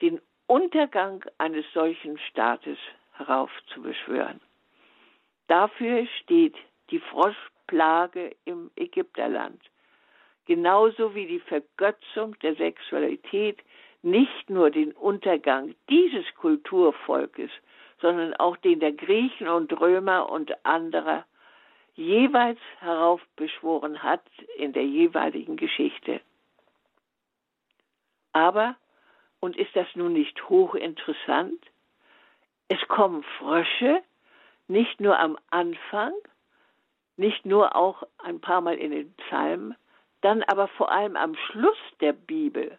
[0.02, 2.80] den Untergang eines solchen Staates
[3.12, 4.42] heraufzubeschwören.
[5.46, 6.56] Dafür steht
[6.90, 9.62] die Froschplage im Ägypterland,
[10.48, 13.60] genauso wie die Vergötzung der Sexualität
[14.02, 17.52] nicht nur den Untergang dieses Kulturvolkes,
[18.02, 21.26] sondern auch den der Griechen und Römer und anderer
[21.94, 24.26] jeweils heraufbeschworen hat
[24.58, 26.22] in der jeweiligen Geschichte.
[28.34, 28.76] Aber,
[29.40, 31.60] und ist das nun nicht hochinteressant,
[32.68, 34.02] es kommen Frösche
[34.68, 36.14] nicht nur am Anfang,
[37.18, 39.76] nicht nur auch ein paar Mal in den Psalmen,
[40.22, 42.78] dann aber vor allem am Schluss der Bibel,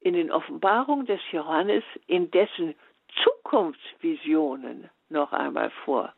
[0.00, 2.74] in den Offenbarungen des Johannes, in dessen
[3.22, 6.12] Zukunftsvisionen noch einmal vor.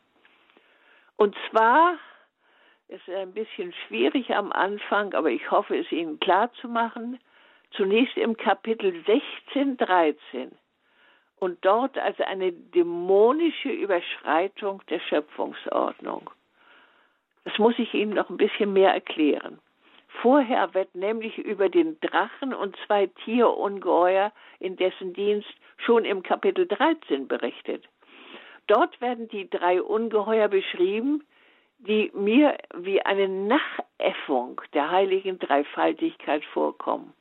[1.15, 1.97] Und zwar,
[2.87, 7.19] es ist ein bisschen schwierig am Anfang, aber ich hoffe, es Ihnen klar zu machen,
[7.71, 10.51] zunächst im Kapitel 16, 13
[11.39, 16.29] und dort als eine dämonische Überschreitung der Schöpfungsordnung.
[17.45, 19.59] Das muss ich Ihnen noch ein bisschen mehr erklären.
[20.21, 26.67] Vorher wird nämlich über den Drachen und zwei Tierungeheuer in dessen Dienst schon im Kapitel
[26.67, 27.87] 13 berichtet.
[28.67, 31.23] Dort werden die drei Ungeheuer beschrieben,
[31.79, 37.13] die mir wie eine Nachäffung der heiligen Dreifaltigkeit vorkommen.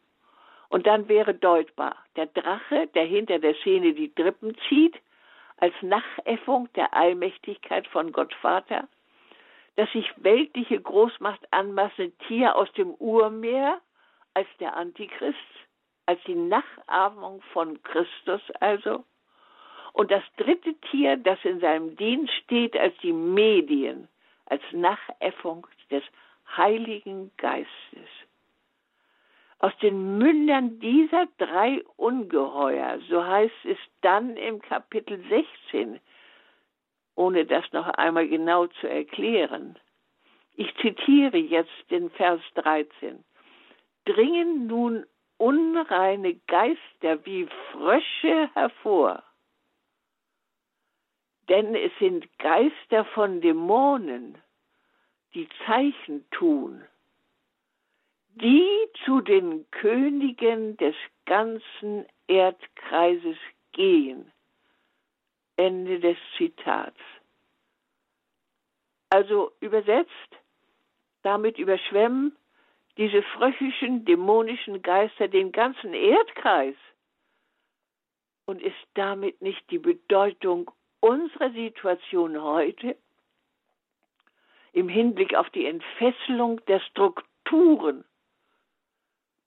[0.68, 4.96] Und dann wäre deutbar, der Drache, der hinter der Szene die Drippen zieht,
[5.57, 8.87] als Nachäffung der Allmächtigkeit von Gott Vater,
[9.76, 13.81] das sich weltliche Großmacht anmaßende Tier aus dem Urmeer
[14.35, 15.38] als der Antichrist,
[16.07, 19.04] als die Nachahmung von Christus also,
[19.92, 24.09] und das dritte Tier, das in seinem Dienst steht, als die Medien,
[24.46, 26.04] als Nachäffung des
[26.57, 28.09] Heiligen Geistes.
[29.61, 35.99] Aus den Mündern dieser drei Ungeheuer, so heißt es dann im Kapitel 16,
[37.16, 39.77] ohne das noch einmal genau zu erklären.
[40.55, 43.25] Ich zitiere jetzt den Vers 13.
[44.05, 45.05] Dringen nun
[45.38, 49.25] unreine Geister wie Frösche hervor,
[51.49, 54.38] denn es sind Geister von Dämonen,
[55.35, 56.85] die Zeichen tun
[58.40, 60.94] die zu den Königen des
[61.27, 63.37] ganzen Erdkreises
[63.72, 64.31] gehen.
[65.57, 66.98] Ende des Zitats.
[69.11, 70.11] Also übersetzt,
[71.22, 72.37] damit überschwemmen
[72.96, 76.77] diese fröchischen, dämonischen Geister den ganzen Erdkreis.
[78.46, 80.70] Und ist damit nicht die Bedeutung
[81.01, 82.96] unserer Situation heute
[84.72, 88.05] im Hinblick auf die Entfesselung der Strukturen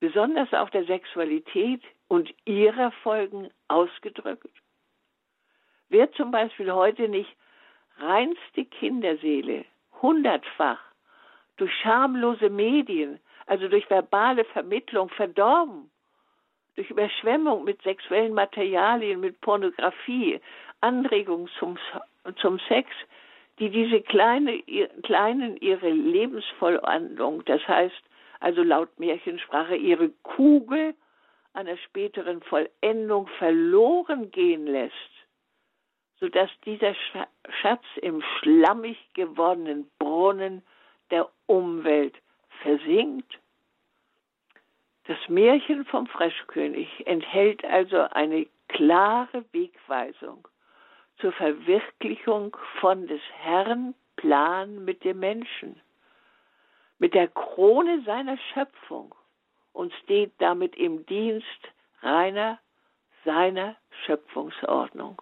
[0.02, 4.50] besonders auf der Sexualität und ihrer Folgen ausgedrückt?
[5.90, 7.30] Wer zum Beispiel heute nicht
[7.98, 9.64] reinste Kinderseele
[10.02, 10.80] hundertfach
[11.56, 15.88] durch schamlose Medien, also durch verbale Vermittlung verdorben,
[16.74, 20.40] durch Überschwemmung mit sexuellen Materialien, mit Pornografie,
[20.80, 21.78] Anregung zum,
[22.40, 22.90] zum Sex,
[23.60, 24.64] die diese kleine,
[25.04, 28.02] kleinen ihre Lebensvollendung, das heißt
[28.42, 30.94] also laut Märchensprache, ihre Kugel
[31.54, 34.94] einer späteren Vollendung verloren gehen lässt,
[36.18, 36.94] sodass dieser
[37.60, 40.62] Schatz im schlammig gewordenen Brunnen
[41.10, 42.16] der Umwelt
[42.62, 43.38] versinkt.
[45.04, 50.48] Das Märchen vom Froschkönig enthält also eine klare Wegweisung
[51.18, 55.80] zur Verwirklichung von des Herrn Plan mit dem Menschen
[57.02, 59.12] mit der Krone seiner Schöpfung
[59.72, 62.60] und steht damit im Dienst reiner
[63.24, 63.74] seiner
[64.06, 65.20] Schöpfungsordnung.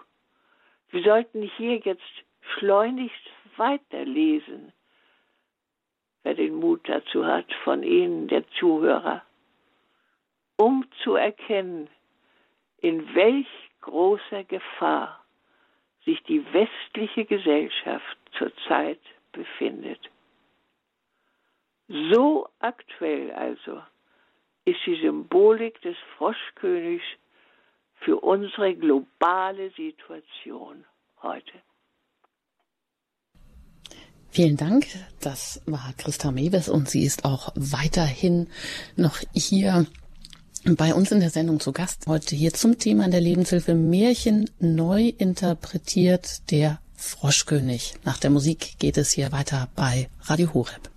[0.91, 2.13] Wir sollten hier jetzt
[2.53, 3.25] schleunigst
[3.57, 4.75] weiterlesen,
[6.23, 9.23] wer den Mut dazu hat, von Ihnen, der Zuhörer,
[10.59, 11.89] um zu erkennen,
[12.83, 13.49] in welch
[13.81, 15.25] großer Gefahr
[16.05, 19.01] sich die westliche Gesellschaft zurzeit
[19.33, 20.11] befindet.
[21.91, 23.83] So aktuell also
[24.65, 27.03] ist die Symbolik des Froschkönigs
[28.05, 30.85] für unsere globale Situation
[31.21, 31.53] heute.
[34.29, 34.87] Vielen Dank.
[35.21, 38.49] Das war Christa Mewes und sie ist auch weiterhin
[38.95, 39.87] noch hier
[40.65, 42.07] bei uns in der Sendung zu Gast.
[42.07, 47.95] Heute hier zum Thema in der Lebenshilfe Märchen neu interpretiert der Froschkönig.
[48.05, 50.91] Nach der Musik geht es hier weiter bei Radio Horeb.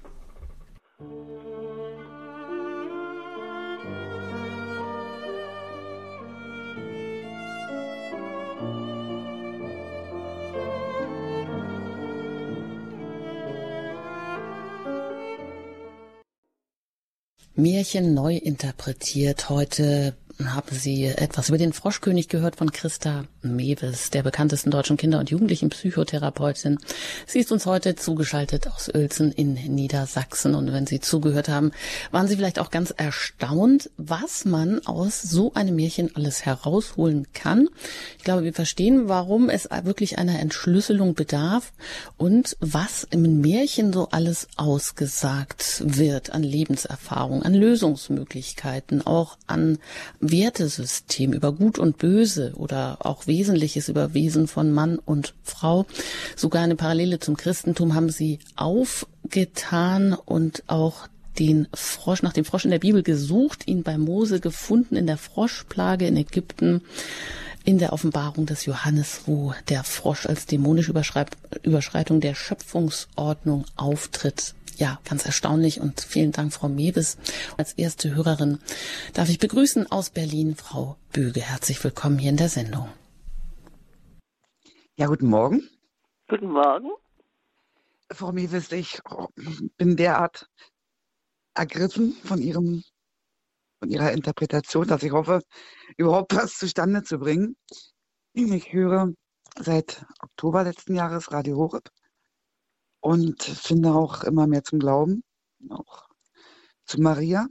[17.63, 19.49] Märchen neu interpretiert.
[19.49, 20.17] Heute
[20.51, 25.29] haben Sie etwas über den Froschkönig gehört von Christa Mewes, der bekanntesten deutschen Kinder- und
[25.29, 26.77] Jugendlichen Psychotherapeutin.
[27.25, 30.55] Sie ist uns heute zugeschaltet aus Uelzen in Niedersachsen.
[30.55, 31.71] Und wenn Sie zugehört haben,
[32.11, 37.69] waren Sie vielleicht auch ganz erstaunt, was man aus so einem Märchen alles herausholen kann.
[38.17, 41.73] Ich glaube, wir verstehen, warum es wirklich einer Entschlüsselung bedarf
[42.17, 49.77] und was im Märchen so alles ausgesagt wird an Lebenserfahrung, an Lösungsmöglichkeiten, auch an
[50.33, 55.85] Wertesystem über Gut und Böse oder auch Wesentliches über Wesen von Mann und Frau.
[56.35, 62.65] Sogar eine Parallele zum Christentum haben sie aufgetan und auch den Frosch, nach dem Frosch
[62.65, 66.81] in der Bibel gesucht, ihn bei Mose gefunden in der Froschplage in Ägypten,
[67.63, 70.93] in der Offenbarung des Johannes, wo der Frosch als dämonische
[71.61, 77.17] Überschreitung der Schöpfungsordnung auftritt ja, ganz erstaunlich und vielen Dank, Frau Mewes.
[77.57, 78.59] Als erste Hörerin
[79.13, 81.41] darf ich begrüßen aus Berlin Frau Böge.
[81.41, 82.89] Herzlich willkommen hier in der Sendung.
[84.95, 85.67] Ja, guten Morgen.
[86.27, 86.89] Guten Morgen.
[88.11, 88.99] Frau Mewes, ich
[89.77, 90.47] bin derart
[91.53, 92.83] ergriffen von Ihrem,
[93.79, 95.41] von Ihrer Interpretation, dass ich hoffe,
[95.97, 97.55] überhaupt was zustande zu bringen.
[98.33, 99.13] Ich höre
[99.59, 101.89] seit Oktober letzten Jahres Radio Horeb
[103.03, 105.23] und finde auch immer mehr zum Glauben,
[105.69, 106.07] auch
[106.85, 107.47] zu Maria.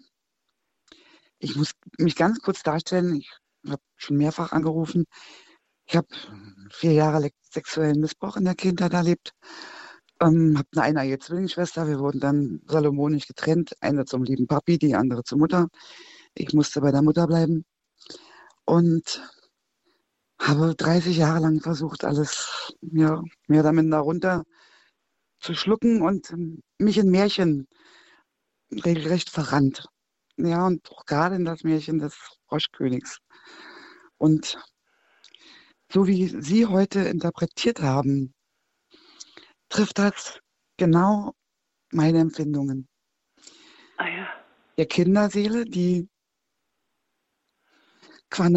[1.39, 3.31] Ich muss mich ganz kurz darstellen, ich
[3.69, 5.05] habe schon mehrfach angerufen.
[5.85, 6.09] Ich habe
[6.71, 9.33] vier Jahre sexuellen Missbrauch in der Kindheit erlebt.
[10.21, 11.87] Ähm, habe eine eineige Zwillingsschwester.
[11.87, 13.75] Wir wurden dann salomonisch getrennt.
[13.81, 15.69] Eine zum lieben Papi, die andere zur Mutter.
[16.35, 17.67] Ich musste bei der Mutter bleiben.
[18.65, 19.23] Und
[20.39, 24.45] habe 30 Jahre lang versucht, alles ja, mehr oder minder runter
[25.43, 27.67] zu schlucken und ähm, mich in Märchen
[28.71, 29.87] regelrecht verrannt.
[30.37, 32.15] Ja, und auch gerade in das Märchen des
[32.49, 33.19] Froschkönigs.
[34.17, 34.59] Und
[35.91, 38.33] so wie Sie heute interpretiert haben,
[39.69, 40.41] trifft das
[40.79, 41.35] genau
[41.91, 42.89] meine Empfindungen.
[43.99, 44.29] Ah ja.
[44.79, 46.09] Der Kinderseele, die
[48.31, 48.49] qua,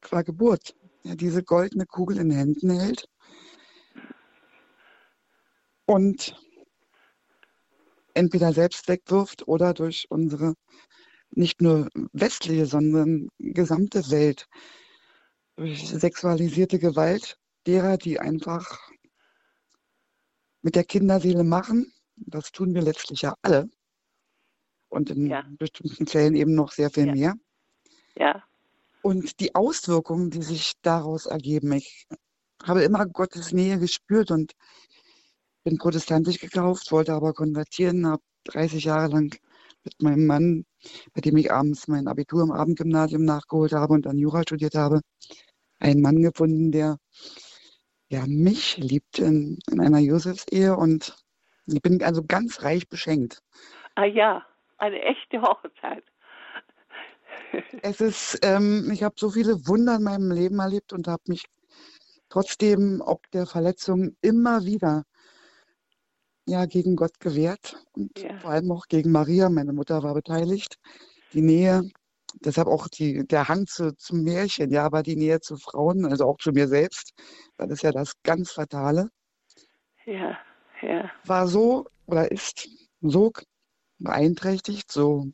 [0.00, 3.08] qua Geburt ja, diese goldene Kugel in den Händen hält
[5.86, 6.36] und
[8.14, 10.54] entweder selbst wegwirft oder durch unsere
[11.30, 14.46] nicht nur westliche, sondern gesamte Welt,
[15.56, 18.78] durch sexualisierte Gewalt derer, die einfach
[20.62, 21.92] mit der Kinderseele machen.
[22.16, 23.68] Das tun wir letztlich ja alle.
[24.88, 25.44] Und in ja.
[25.58, 27.14] bestimmten Fällen eben noch sehr viel ja.
[27.14, 27.34] mehr.
[28.16, 28.44] Ja.
[29.02, 32.06] Und die Auswirkungen, die sich daraus ergeben, ich
[32.62, 34.52] habe immer Gottes Nähe gespürt und
[35.66, 39.36] bin protestantisch gekauft, wollte aber konvertieren, habe 30 Jahre lang
[39.82, 40.64] mit meinem Mann,
[41.12, 45.00] bei dem ich abends mein Abitur im Abendgymnasium nachgeholt habe und dann Jura studiert habe,
[45.80, 46.98] einen Mann gefunden, der
[48.08, 51.16] ja, mich liebt in, in einer Josefsehe und
[51.66, 53.42] ich bin also ganz reich beschenkt.
[53.96, 54.46] Ah ja,
[54.78, 56.04] eine echte Hochzeit.
[57.82, 61.44] es ist, ähm, ich habe so viele Wunder in meinem Leben erlebt und habe mich
[62.28, 65.02] trotzdem ob der Verletzung immer wieder
[66.46, 68.38] ja gegen Gott gewehrt und ja.
[68.38, 69.48] vor allem auch gegen Maria.
[69.48, 70.76] Meine Mutter war beteiligt.
[71.32, 71.82] Die Nähe,
[72.44, 76.24] deshalb auch die, der Hang zu, zum Märchen, ja, aber die Nähe zu Frauen, also
[76.24, 77.12] auch zu mir selbst,
[77.56, 79.08] das ist ja das ganz Fatale.
[80.04, 80.38] Ja,
[80.82, 81.10] ja.
[81.24, 82.68] War so oder ist
[83.00, 83.32] so
[83.98, 85.26] beeinträchtigt, so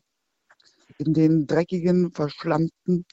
[0.97, 3.05] in den dreckigen, verschlammten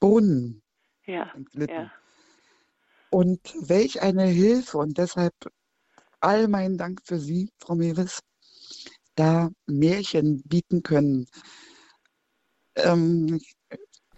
[0.00, 0.62] Bohnen
[1.04, 1.90] Ja, ja.
[3.10, 5.32] Und welch eine Hilfe und deshalb
[6.20, 8.20] all meinen Dank für Sie, Frau Mewes,
[9.14, 11.26] da Märchen bieten können.
[12.76, 13.40] Ähm,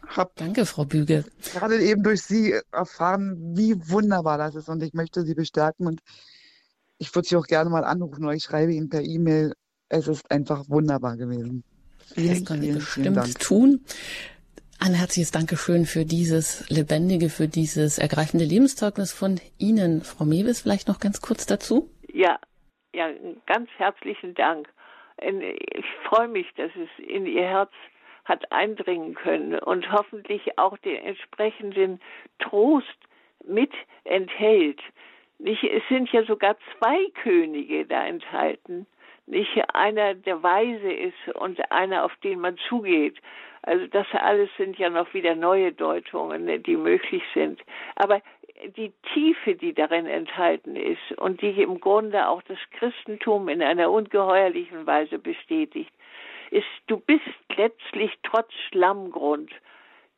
[0.06, 1.24] habe Danke, Frau Büge.
[1.52, 6.00] gerade eben durch Sie erfahren, wie wunderbar das ist und ich möchte Sie bestärken und
[6.98, 9.54] ich würde Sie auch gerne mal anrufen oder ich schreibe Ihnen per E-Mail.
[9.88, 11.64] Es ist einfach wunderbar gewesen.
[11.98, 13.84] Das Vielen, können wir vielen, vielen bestimmt tun.
[14.82, 20.00] Ein herzliches Dankeschön für dieses lebendige, für dieses ergreifende Lebenszeugnis von Ihnen.
[20.00, 21.90] Frau Mewes, vielleicht noch ganz kurz dazu?
[22.10, 22.38] Ja,
[22.94, 23.10] ja,
[23.44, 24.70] ganz herzlichen Dank.
[25.20, 27.70] Ich freue mich, dass es in Ihr Herz
[28.24, 32.00] hat eindringen können und hoffentlich auch den entsprechenden
[32.38, 32.86] Trost
[33.46, 33.72] mit
[34.04, 34.80] enthält.
[35.38, 38.86] Nicht, es sind ja sogar zwei Könige da enthalten.
[39.26, 43.18] Nicht einer, der weise ist und einer, auf den man zugeht.
[43.62, 47.60] Also das alles sind ja noch wieder neue Deutungen, die möglich sind.
[47.96, 48.22] Aber
[48.76, 53.90] die Tiefe, die darin enthalten ist und die im Grunde auch das Christentum in einer
[53.90, 55.92] ungeheuerlichen Weise bestätigt,
[56.50, 57.22] ist, du bist
[57.56, 59.50] letztlich trotz Schlammgrund,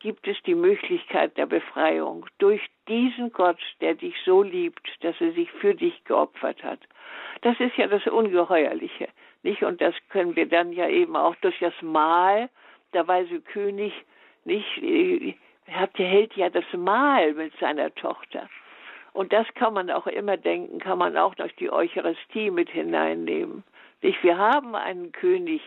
[0.01, 5.33] gibt es die Möglichkeit der Befreiung durch diesen Gott, der dich so liebt, dass er
[5.33, 6.81] sich für dich geopfert hat.
[7.43, 9.09] Das ist ja das Ungeheuerliche,
[9.43, 9.63] nicht?
[9.63, 12.49] Und das können wir dann ja eben auch durch das Mahl,
[12.93, 13.93] der weise König,
[14.45, 14.79] nicht?
[14.83, 15.35] äh,
[15.71, 18.49] Hat, hält ja das Mahl mit seiner Tochter.
[19.13, 23.63] Und das kann man auch immer denken, kann man auch durch die Eucharistie mit hineinnehmen.
[24.01, 24.23] Nicht?
[24.23, 25.61] Wir haben einen König,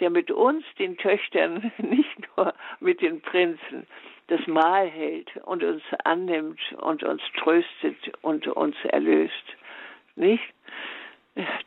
[0.00, 3.86] der mit uns, den Töchtern, nicht nur mit den Prinzen,
[4.26, 9.56] das Mahl hält und uns annimmt und uns tröstet und uns erlöst.
[10.16, 10.44] Nicht?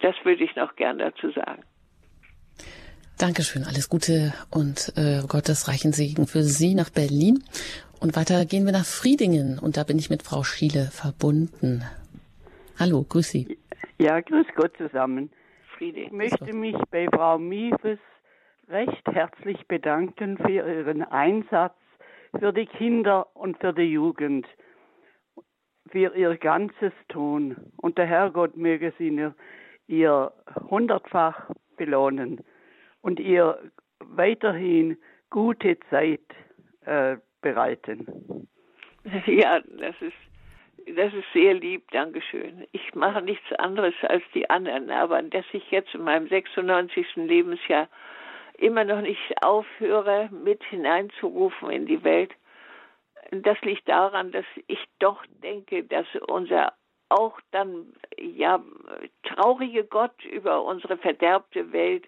[0.01, 1.63] Das würde ich noch gern dazu sagen.
[3.21, 7.43] Dankeschön, alles Gute und äh, Gottes reichen Segen für Sie nach Berlin.
[7.99, 11.83] Und weiter gehen wir nach Friedingen und da bin ich mit Frau Schiele verbunden.
[12.79, 13.59] Hallo, grüß Sie.
[13.99, 15.29] Ja, grüß Gott zusammen.
[15.77, 15.99] Friede.
[15.99, 17.99] Ich möchte mich bei Frau Miefes
[18.67, 21.75] recht herzlich bedanken für ihren Einsatz
[22.39, 24.47] für die Kinder und für die Jugend,
[25.91, 27.55] für ihr ganzes Tun.
[27.77, 29.35] Und der Herrgott möge sie ihr,
[29.85, 30.33] ihr
[30.71, 32.41] hundertfach belohnen
[33.01, 33.59] und ihr
[33.99, 34.97] weiterhin
[35.29, 36.21] gute Zeit
[36.85, 38.47] äh, bereiten.
[39.25, 42.67] Ja, das ist, das ist sehr lieb, Dankeschön.
[42.71, 47.15] Ich mache nichts anderes als die anderen, aber dass ich jetzt in meinem 96.
[47.15, 47.87] Lebensjahr
[48.59, 52.31] immer noch nicht aufhöre, mit hineinzurufen in die Welt,
[53.31, 56.73] das liegt daran, dass ich doch denke, dass unser
[57.09, 58.63] auch dann ja
[59.23, 62.07] traurige Gott über unsere verderbte Welt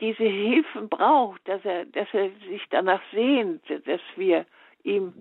[0.00, 4.46] diese Hilfen braucht, dass er, dass er sich danach sehnt, dass wir
[4.84, 5.12] ihm,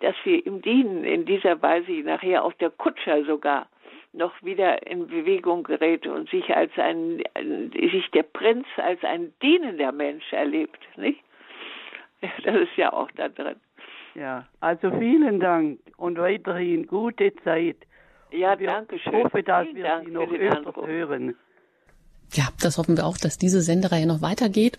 [0.00, 3.66] dass wir ihm dienen in dieser Weise, nachher auch der Kutscher sogar
[4.12, 7.22] noch wieder in Bewegung gerät und sich als ein,
[7.72, 11.20] sich der Prinz als ein dienender Mensch erlebt, nicht?
[12.44, 13.56] Das ist ja auch da drin.
[14.14, 17.78] Ja, also vielen Dank und weiterhin gute Zeit.
[18.30, 19.12] Ja, danke schön.
[19.12, 21.36] hoffe, dass Vielen wir Dank Sie noch öfters hören.
[22.34, 24.78] Ja, das hoffen wir auch, dass diese Sendereihe noch weitergeht.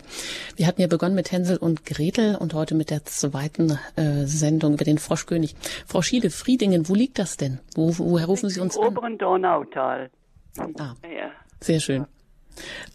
[0.56, 4.74] Wir hatten ja begonnen mit Hänsel und Gretel und heute mit der zweiten äh, Sendung
[4.74, 5.54] über den Froschkönig.
[5.86, 7.60] Frau Schiele, Friedingen, wo liegt das denn?
[7.76, 8.88] Wo, woher rufen Sie uns Im an?
[8.88, 10.10] oberen Donautal.
[10.58, 11.30] Ah, Ja.
[11.60, 12.06] sehr schön.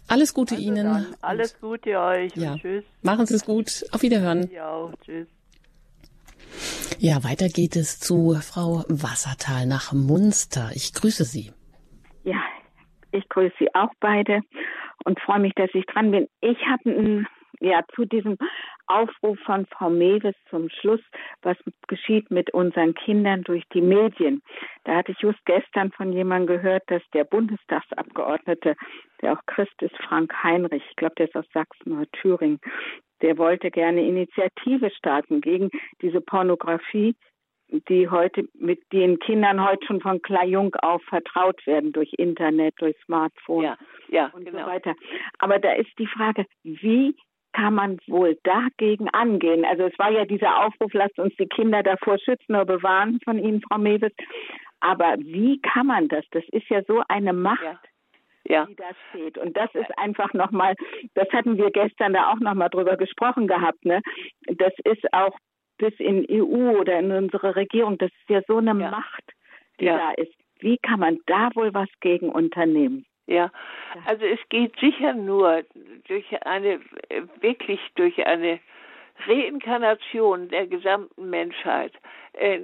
[0.08, 0.84] Alles Gute Also Ihnen.
[0.86, 2.52] dann alles Gute euch Ja.
[2.52, 2.84] und tschüss.
[3.02, 3.84] Machen Sie es gut.
[3.92, 4.50] Auf Wiederhören.
[4.50, 5.26] Ja, auch tschüss.
[6.98, 10.70] Ja, weiter geht es zu Frau Wassertal nach Munster.
[10.74, 11.52] Ich grüße Sie.
[12.24, 12.36] Ja,
[13.12, 14.40] ich grüße Sie auch beide
[15.04, 16.28] und freue mich, dass ich dran bin.
[16.40, 17.26] Ich habe
[17.60, 18.38] ja zu diesem
[18.86, 21.00] Aufruf von Frau Mewes zum Schluss,
[21.42, 21.56] was
[21.88, 24.42] geschieht mit unseren Kindern durch die Medien.
[24.84, 28.76] Da hatte ich just gestern von jemandem gehört, dass der Bundestagsabgeordnete,
[29.20, 32.60] der auch Christ ist, Frank Heinrich, ich glaube, der ist aus Sachsen oder Thüringen,
[33.22, 37.14] der wollte gerne Initiative starten gegen diese Pornografie,
[37.88, 42.74] die heute mit den Kindern heute schon von klar jung auf vertraut werden durch Internet,
[42.78, 44.60] durch Smartphone Ja, ja, und genau.
[44.60, 44.94] so weiter.
[45.38, 47.14] Aber da ist die Frage, wie
[47.52, 49.64] kann man wohl dagegen angehen?
[49.64, 53.38] Also es war ja dieser Aufruf, lasst uns die Kinder davor schützen oder bewahren von
[53.38, 54.12] Ihnen, Frau Mewes.
[54.80, 56.24] Aber wie kann man das?
[56.30, 57.80] Das ist ja so eine Macht, Ja.
[58.48, 58.64] Ja.
[58.66, 59.36] die da steht.
[59.38, 60.74] Und das ist einfach nochmal,
[61.14, 64.00] das hatten wir gestern da auch nochmal drüber gesprochen gehabt, ne?
[64.46, 65.36] Das ist auch
[65.80, 68.90] bis in EU oder in unsere Regierung, das ist ja so eine Ja.
[68.90, 69.32] Macht,
[69.80, 69.96] die Ja.
[69.96, 70.34] da ist.
[70.60, 73.06] Wie kann man da wohl was gegen unternehmen?
[73.26, 73.50] Ja,
[74.06, 75.62] also es geht sicher nur
[76.08, 76.80] durch eine,
[77.40, 78.58] wirklich durch eine
[79.26, 81.92] Reinkarnation der gesamten Menschheit.
[82.32, 82.58] Äh,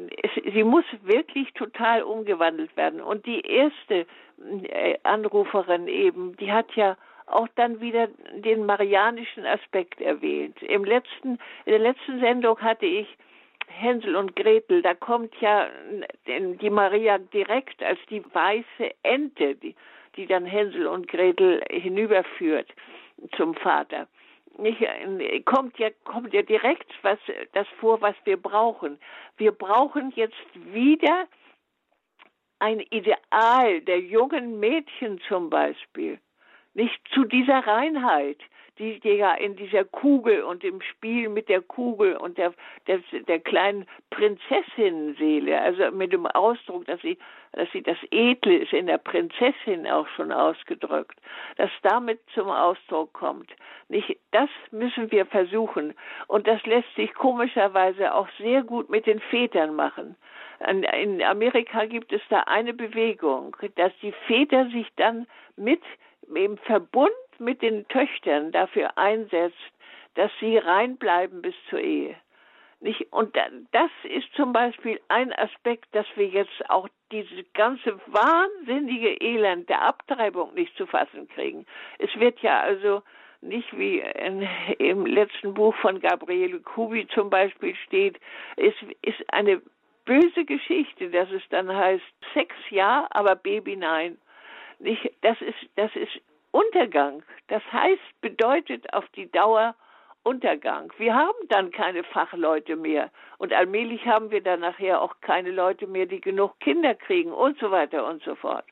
[0.52, 3.00] sie muss wirklich total umgewandelt werden.
[3.00, 4.06] Und die erste
[4.68, 6.96] äh, Anruferin eben, die hat ja
[7.26, 10.62] auch dann wieder den marianischen Aspekt erwähnt.
[10.62, 13.08] Im letzten, in der letzten Sendung hatte ich
[13.66, 15.68] Hänsel und Gretel, da kommt ja
[16.26, 19.74] die Maria direkt als die weiße Ente, die,
[20.16, 22.72] die dann Hänsel und Gretel hinüberführt
[23.36, 24.06] zum Vater.
[24.58, 24.80] Nicht,
[25.44, 27.18] kommt ja kommt ja direkt was
[27.52, 28.98] das vor, was wir brauchen.
[29.36, 31.26] Wir brauchen jetzt wieder
[32.58, 36.18] ein Ideal der jungen Mädchen zum Beispiel,
[36.76, 38.38] nicht zu dieser Reinheit,
[38.78, 42.52] die, ja in dieser Kugel und im Spiel mit der Kugel und der,
[42.86, 47.16] der, der kleinen Prinzessinnenseele, also mit dem Ausdruck, dass sie,
[47.52, 51.18] dass sie das Edle ist in der Prinzessin auch schon ausgedrückt,
[51.56, 53.50] dass damit zum Ausdruck kommt.
[53.88, 55.94] Nicht, das müssen wir versuchen.
[56.26, 60.16] Und das lässt sich komischerweise auch sehr gut mit den Vätern machen.
[60.68, 65.82] In Amerika gibt es da eine Bewegung, dass die Väter sich dann mit
[66.34, 69.56] im Verbund mit den Töchtern dafür einsetzt,
[70.14, 72.16] dass sie reinbleiben bis zur Ehe.
[72.80, 73.10] Nicht?
[73.10, 73.36] Und
[73.72, 79.82] das ist zum Beispiel ein Aspekt, dass wir jetzt auch diese ganze wahnsinnige Elend der
[79.82, 81.66] Abtreibung nicht zu fassen kriegen.
[81.98, 83.02] Es wird ja also
[83.40, 84.46] nicht wie in,
[84.78, 88.18] im letzten Buch von Gabriele Kubi zum Beispiel steht,
[88.56, 89.62] es ist eine
[90.04, 92.04] böse Geschichte, dass es dann heißt,
[92.34, 94.18] Sex ja, aber Baby nein.
[94.78, 96.20] Nicht, das ist, das ist
[96.50, 97.22] Untergang.
[97.48, 99.74] Das heißt, bedeutet auf die Dauer
[100.22, 100.92] Untergang.
[100.98, 103.10] Wir haben dann keine Fachleute mehr.
[103.38, 107.58] Und allmählich haben wir dann nachher auch keine Leute mehr, die genug Kinder kriegen und
[107.60, 108.64] so weiter und so fort.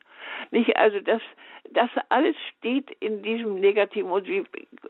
[0.50, 1.22] Nicht, also das,
[1.70, 4.44] das alles steht in diesem Negativen und sie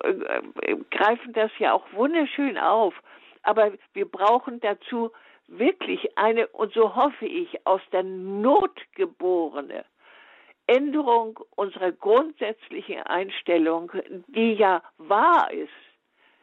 [0.05, 2.95] äh, greifen das ja auch wunderschön auf.
[3.43, 5.11] Aber wir brauchen dazu
[5.49, 9.85] wirklich eine, und so hoffe ich, aus der Not geborene
[10.67, 13.93] Änderung unserer grundsätzlichen Einstellung,
[14.29, 15.73] die ja wahr ist.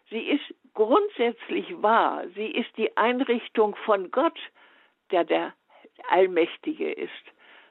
[0.10, 2.26] Sie ist grundsätzlich wahr.
[2.36, 4.38] Sie ist die Einrichtung von Gott,
[5.12, 5.54] der der
[6.10, 7.12] Allmächtige ist.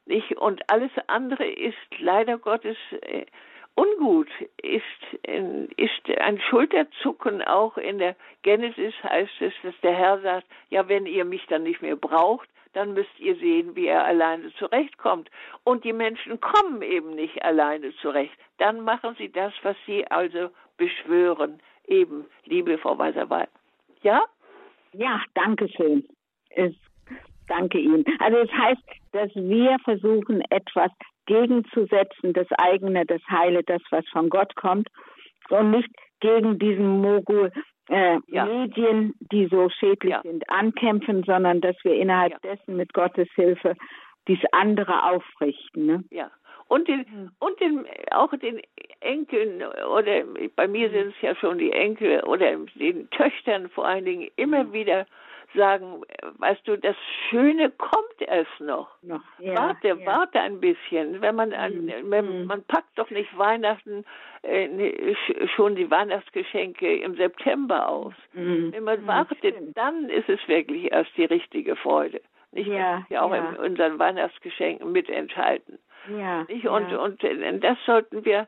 [0.07, 0.37] Nicht?
[0.37, 3.27] Und alles andere ist leider Gottes äh,
[3.75, 4.29] ungut,
[4.63, 4.83] ist,
[5.23, 10.89] äh, ist ein Schulterzucken auch in der Genesis heißt es, dass der Herr sagt, ja,
[10.89, 15.31] wenn ihr mich dann nicht mehr braucht, dann müsst ihr sehen, wie er alleine zurechtkommt.
[15.65, 18.33] Und die Menschen kommen eben nicht alleine zurecht.
[18.59, 21.61] Dann machen sie das, was sie also beschwören.
[21.87, 23.49] Eben, liebe Frau Weiserwald.
[24.03, 24.23] Ja?
[24.93, 26.07] Ja, danke schön.
[26.51, 26.75] Es,
[27.49, 28.05] danke Ihnen.
[28.19, 30.91] Also es heißt, dass wir versuchen, etwas
[31.27, 34.89] gegenzusetzen, das eigene, das Heile, das, was von Gott kommt,
[35.49, 35.91] und nicht
[36.21, 37.53] gegen diesen Mogul
[37.91, 38.45] äh, ja.
[38.45, 40.23] Medien, die so schädlich ja.
[40.23, 42.39] sind, ankämpfen, sondern dass wir innerhalb ja.
[42.55, 43.75] dessen mit Gottes Hilfe
[44.29, 45.87] dies andere aufrichten.
[45.87, 46.05] Ne?
[46.11, 46.31] Ja.
[46.69, 47.31] Und den, hm.
[47.41, 48.61] und den, auch den
[49.01, 49.63] Enkeln
[49.93, 50.23] oder
[50.55, 54.61] bei mir sind es ja schon die Enkel oder den Töchtern vor allen Dingen immer
[54.61, 54.73] hm.
[54.73, 55.07] wieder
[55.55, 56.03] sagen,
[56.39, 56.97] weißt du, das
[57.29, 58.89] Schöne kommt erst noch.
[59.03, 60.07] noch ja, warte, ja.
[60.07, 61.21] warte ein bisschen.
[61.21, 62.11] Wenn man, an, mhm.
[62.11, 64.05] wenn, man packt doch nicht Weihnachten
[64.43, 65.17] äh, ne,
[65.55, 68.15] schon die Weihnachtsgeschenke im September aus.
[68.33, 68.73] Mhm.
[68.73, 72.21] Wenn man mhm, wartet, dann ist es wirklich erst die richtige Freude.
[72.53, 75.79] Nicht ja, ja auch in unseren Weihnachtsgeschenken mit enthalten.
[76.09, 76.67] Ja, nicht?
[76.67, 76.99] Und, ja.
[76.99, 77.23] und
[77.63, 78.47] das sollten wir,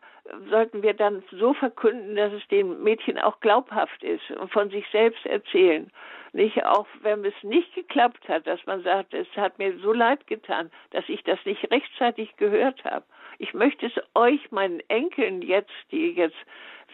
[0.48, 4.86] sollten wir dann so verkünden, dass es den Mädchen auch glaubhaft ist und von sich
[4.90, 5.90] selbst erzählen.
[6.32, 10.26] Nicht auch, wenn es nicht geklappt hat, dass man sagt, es hat mir so leid
[10.26, 13.04] getan, dass ich das nicht rechtzeitig gehört habe.
[13.38, 16.36] Ich möchte es euch, meinen Enkeln jetzt, die jetzt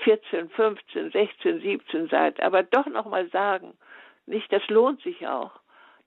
[0.04, 3.74] 14, 15, 16, 17 seid, aber doch nochmal sagen.
[4.26, 5.52] Nicht, das lohnt sich auch.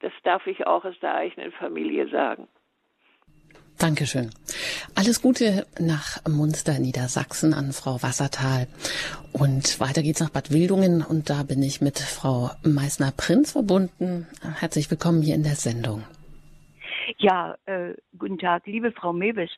[0.02, 2.48] Das darf ich auch aus der eigenen Familie sagen.
[3.82, 4.30] Dankeschön.
[4.96, 8.68] Alles Gute nach Munster, Niedersachsen an Frau Wassertal.
[9.34, 14.28] Und weiter geht's nach Bad Wildungen und da bin ich mit Frau Meissner-Prinz verbunden.
[14.60, 16.04] Herzlich willkommen hier in der Sendung.
[17.18, 19.50] Ja, äh, guten Tag, liebe Frau Mewes.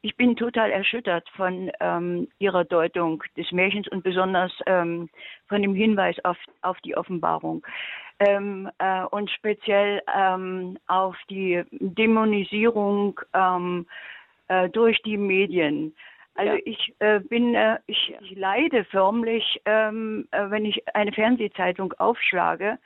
[0.00, 5.10] Ich bin total erschüttert von ähm, Ihrer Deutung des Märchens und besonders ähm,
[5.48, 7.62] von dem Hinweis auf, auf die Offenbarung
[8.20, 13.86] ähm, äh, und speziell ähm, auf die Dämonisierung ähm,
[14.48, 15.94] äh, durch die Medien.
[16.34, 16.60] Also ja.
[16.64, 22.78] ich äh, bin, äh, ich, ich, leide förmlich, ähm, äh, wenn ich eine Fernsehzeitung aufschlage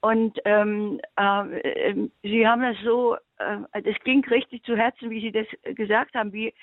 [0.00, 5.46] Und ähm, äh, Sie haben das so, das ging richtig zu Herzen, wie Sie das
[5.74, 6.54] gesagt haben, wie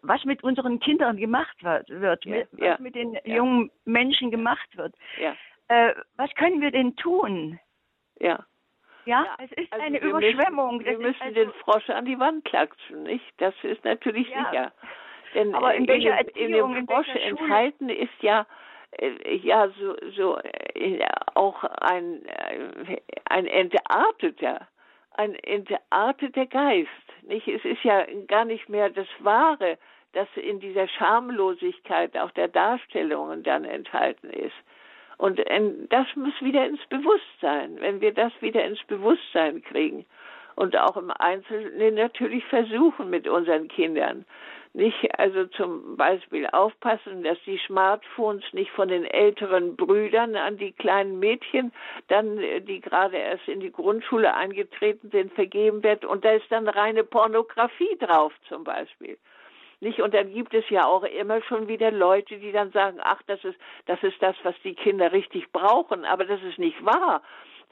[0.00, 4.30] was mit unseren Kindern gemacht wird, wird Ja, mit, ja, was mit den jungen Menschen
[4.30, 4.94] gemacht wird.
[5.20, 5.36] Ja,
[5.68, 7.58] Äh, was können wir denn tun?
[8.20, 8.44] ja.
[9.04, 10.78] Ja, Ja, es ist Also eine wir Überschwemmung.
[10.78, 13.24] Müssen, wir müssen also- den Frosch an die Wand klatschen, nicht?
[13.38, 14.44] Das ist natürlich Ja.
[14.50, 14.72] sicher.
[15.34, 17.20] Denn Aber in welcher dem, in dem in Frosch Schule?
[17.20, 18.46] enthalten ist ja
[18.98, 20.38] äh, ja so so
[20.74, 24.66] äh, auch ein äh, ein entarteter
[25.12, 26.88] ein entarteter Geist,
[27.22, 27.46] nicht?
[27.46, 29.78] Es ist ja gar nicht mehr das Wahre,
[30.14, 34.56] das in dieser Schamlosigkeit auch der Darstellungen dann enthalten ist.
[35.18, 40.04] Und ähm, das muss wieder ins Bewusstsein, wenn wir das wieder ins Bewusstsein kriegen
[40.56, 44.24] und auch im Einzelnen natürlich versuchen mit unseren Kindern.
[44.72, 50.72] Nicht, also zum Beispiel aufpassen, dass die Smartphones nicht von den älteren Brüdern an die
[50.72, 51.72] kleinen Mädchen,
[52.08, 56.04] dann, äh, die gerade erst in die Grundschule eingetreten sind, vergeben wird.
[56.04, 59.16] Und da ist dann reine Pornografie drauf zum Beispiel.
[59.80, 60.00] Nicht?
[60.00, 63.44] Und dann gibt es ja auch immer schon wieder Leute, die dann sagen, ach, das
[63.44, 66.04] ist, das ist das, was die Kinder richtig brauchen.
[66.04, 67.22] Aber das ist nicht wahr.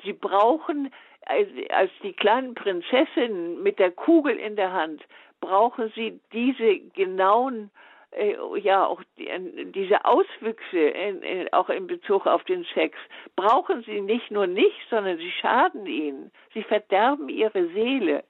[0.03, 0.93] Sie brauchen,
[1.27, 5.03] als, die kleinen Prinzessinnen mit der Kugel in der Hand,
[5.41, 7.71] brauchen sie diese genauen,
[8.11, 12.97] äh, ja, auch die, äh, diese Auswüchse, in, in, auch in Bezug auf den Sex,
[13.37, 16.31] brauchen sie nicht nur nicht, sondern sie schaden ihnen.
[16.53, 18.25] Sie verderben ihre Seele.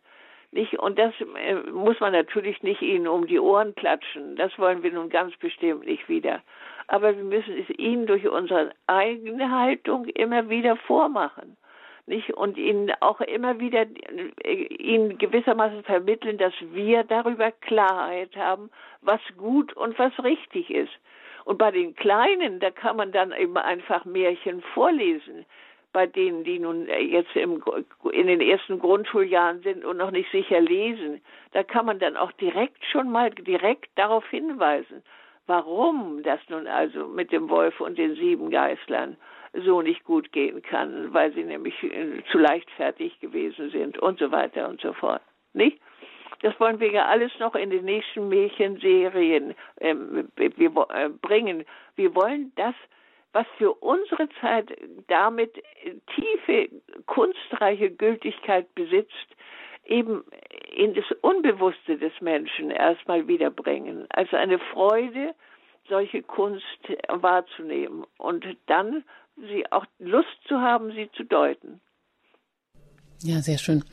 [0.55, 0.79] Nicht?
[0.79, 4.37] Und das äh, muss man natürlich nicht ihnen um die Ohren klatschen.
[4.37, 6.43] Das wollen wir nun ganz bestimmt nicht wieder.
[6.87, 11.57] Aber wir müssen es ihnen durch unsere eigene Haltung immer wieder vormachen.
[12.07, 12.35] Nicht?
[12.35, 13.85] Und ihnen auch immer wieder
[14.45, 18.71] äh, ihnen gewissermaßen vermitteln, dass wir darüber Klarheit haben,
[19.03, 20.93] was gut und was richtig ist.
[21.45, 25.47] Und bei den Kleinen, da kann man dann eben einfach Märchen vorlesen
[25.95, 27.63] bei denen, die nun äh, jetzt im,
[28.13, 31.23] in den ersten Grundschuljahren sind und noch nicht sicher lesen,
[31.53, 35.03] da kann man dann auch direkt schon mal direkt darauf hinweisen,
[35.47, 39.17] warum das nun also mit dem Wolf und den sieben Geißlern
[39.65, 44.33] so nicht gut gehen kann, weil sie nämlich äh, zu leichtfertig gewesen sind und so
[44.33, 45.23] weiter und so fort.
[45.53, 45.81] Nicht?
[46.43, 51.65] Das wollen wir ja alles noch in den nächsten Märchenserien ähm, wir, äh, bringen.
[51.95, 52.75] Wir wollen das
[53.35, 54.69] was für unsere Zeit
[55.09, 55.53] damit
[56.15, 56.71] tiefe,
[57.07, 59.29] kunstreiche Gültigkeit besitzt,
[59.85, 60.25] eben
[60.75, 64.07] in das Unbewusste des Menschen erstmal wiederbringen.
[64.11, 65.35] Also eine Freude,
[65.89, 66.65] solche Kunst
[67.09, 69.05] wahrzunehmen und dann
[69.37, 71.81] sie auch Lust zu haben, sie zu deuten.
[73.23, 73.85] Ja, sehr schön.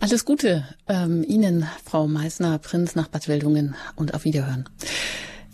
[0.00, 4.68] Alles Gute ähm, Ihnen, Frau Meissner, Prinz nach Bad Wildungen und auf Wiederhören.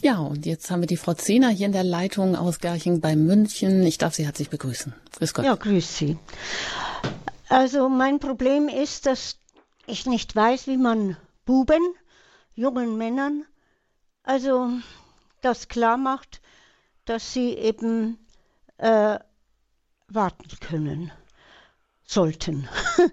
[0.02, 3.16] Ja, und jetzt haben wir die Frau Zehner hier in der Leitung aus Garching bei
[3.16, 3.82] München.
[3.82, 4.94] Ich darf Sie herzlich begrüßen.
[5.18, 5.44] Grüß Gott.
[5.44, 6.18] Ja, grüß Sie.
[7.50, 9.38] Also mein Problem ist, dass
[9.86, 11.82] ich nicht weiß, wie man Buben,
[12.54, 13.44] jungen Männern,
[14.22, 14.68] also
[15.42, 16.40] das klar macht,
[17.04, 18.18] dass sie eben
[18.78, 19.18] äh,
[20.08, 21.12] warten können,
[22.04, 22.68] sollten.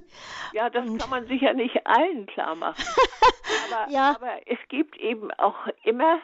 [0.54, 2.84] Ja, das kann man sicher nicht allen klar machen.
[3.72, 4.16] Aber, Ja.
[4.16, 6.20] aber es gibt eben auch immer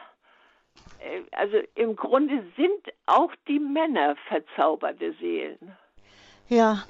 [1.31, 5.75] also im Grunde sind auch die Männer verzauberte Seelen.
[6.47, 6.83] ja,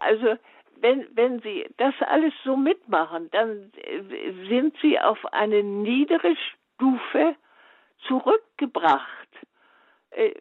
[0.00, 0.36] Also
[0.80, 7.36] wenn, wenn sie das alles so mitmachen, dann äh, sind sie auf eine niedere Stufe
[8.06, 9.28] zurückgebracht.
[10.10, 10.34] Äh,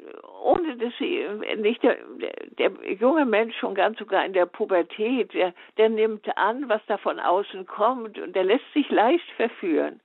[0.44, 4.46] Ohne dass sie äh, nicht der, der, der junge Mensch schon ganz sogar in der
[4.46, 9.30] Pubertät, der, der nimmt an, was da von außen kommt und der lässt sich leicht
[9.38, 10.02] verführen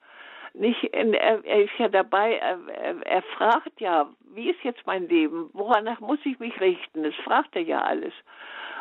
[0.59, 2.59] nicht, er, er ist ja dabei, er,
[3.07, 5.51] er, fragt ja, wie ist jetzt mein Leben?
[5.53, 7.03] Woranach muss ich mich richten?
[7.03, 8.13] Das fragt er ja alles.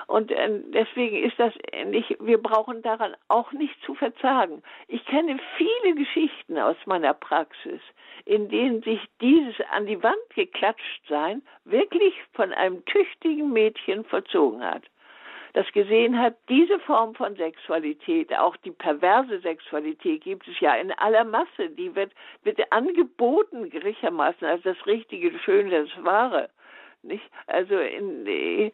[0.07, 1.53] Und äh, deswegen ist das
[1.85, 4.63] nicht, wir brauchen daran auch nicht zu verzagen.
[4.87, 7.81] Ich kenne viele Geschichten aus meiner Praxis,
[8.25, 14.63] in denen sich dieses an die Wand geklatscht sein wirklich von einem tüchtigen Mädchen vollzogen
[14.63, 14.83] hat
[15.53, 20.91] das gesehen hat, diese Form von Sexualität, auch die perverse Sexualität gibt es ja in
[20.91, 22.11] aller Masse, die wird,
[22.43, 26.49] wird angeboten gewissermaßen als das Richtige, Schöne, das Wahre.
[27.03, 27.23] Nicht?
[27.45, 28.71] Also in, äh,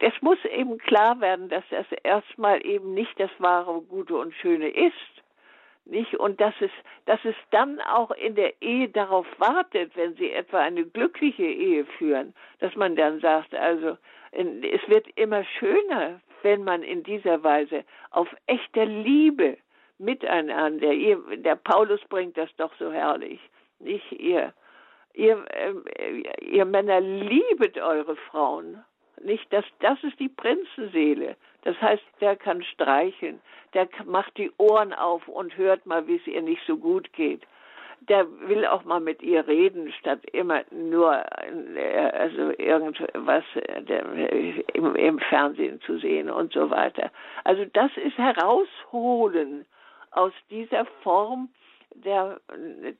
[0.00, 4.68] das muss eben klar werden, dass das erstmal eben nicht das wahre, gute und schöne
[4.68, 4.92] ist.
[5.84, 6.16] Nicht?
[6.16, 6.70] Und dass es,
[7.06, 11.84] dass es dann auch in der Ehe darauf wartet, wenn sie etwa eine glückliche Ehe
[11.84, 13.96] führen, dass man dann sagt, also
[14.32, 19.56] es wird immer schöner, wenn man in dieser Weise auf echter Liebe
[19.98, 23.40] miteinander, ihr, der Paulus bringt das doch so herrlich,
[23.78, 24.52] nicht ihr,
[25.14, 28.84] ihr, äh, ihr Männer liebet eure Frauen,
[29.22, 31.36] Nicht, das, das ist die Prinzenseele.
[31.62, 33.40] Das heißt, der kann streicheln,
[33.74, 37.42] der macht die Ohren auf und hört mal, wie es ihr nicht so gut geht.
[38.08, 41.24] Der will auch mal mit ihr reden, statt immer nur
[41.76, 47.10] äh, also irgendwas äh, im, im Fernsehen zu sehen und so weiter.
[47.44, 49.66] Also das ist herausholen
[50.12, 51.48] aus dieser Form
[52.04, 52.40] der,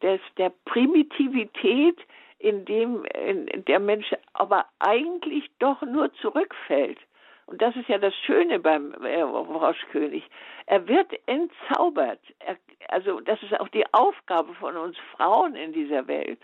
[0.02, 1.98] des, der Primitivität,
[2.38, 6.98] in dem in der Mensch aber eigentlich doch nur zurückfällt.
[7.46, 10.24] Und das ist ja das Schöne beim äh, Froschkönig.
[10.66, 12.20] Er wird entzaubert.
[12.40, 12.56] Er,
[12.88, 16.40] also das ist auch die Aufgabe von uns Frauen in dieser Welt,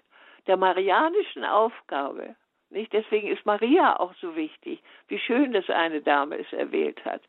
[0.46, 2.36] der marianischen Aufgabe.
[2.70, 2.92] Nicht?
[2.92, 4.82] Deswegen ist Maria auch so wichtig.
[5.08, 7.22] Wie schön, dass eine Dame es erwählt hat.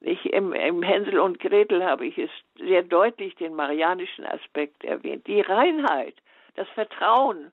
[0.00, 0.24] Nicht?
[0.26, 5.26] Im, Im Hänsel und Gretel habe ich es sehr deutlich den marianischen Aspekt erwähnt.
[5.26, 6.14] Die Reinheit,
[6.56, 7.52] das Vertrauen,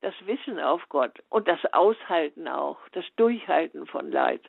[0.00, 4.42] das Wissen auf Gott und das Aushalten auch, das Durchhalten von Leid.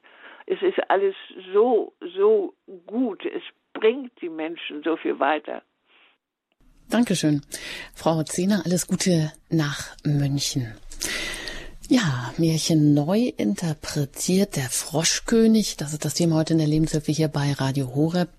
[0.46, 1.16] Es ist alles
[1.54, 2.54] so, so
[2.88, 3.24] gut.
[3.26, 5.62] Es bringt die Menschen so viel weiter.
[6.90, 7.42] Dankeschön.
[7.96, 10.74] Frau Zehner, alles Gute nach München.
[11.88, 17.28] Ja, Märchen neu interpretiert, der Froschkönig, das ist das Thema heute in der Lebenshilfe hier
[17.28, 18.30] bei Radio Horeb.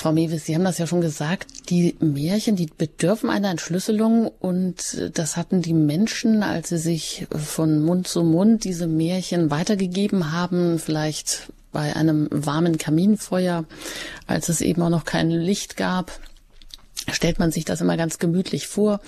[0.00, 5.10] Frau Mewis, Sie haben das ja schon gesagt, die Märchen, die bedürfen einer Entschlüsselung und
[5.12, 10.78] das hatten die Menschen, als sie sich von Mund zu Mund diese Märchen weitergegeben haben,
[10.78, 13.66] vielleicht bei einem warmen Kaminfeuer,
[14.26, 16.18] als es eben auch noch kein Licht gab,
[17.12, 19.00] stellt man sich das immer ganz gemütlich vor,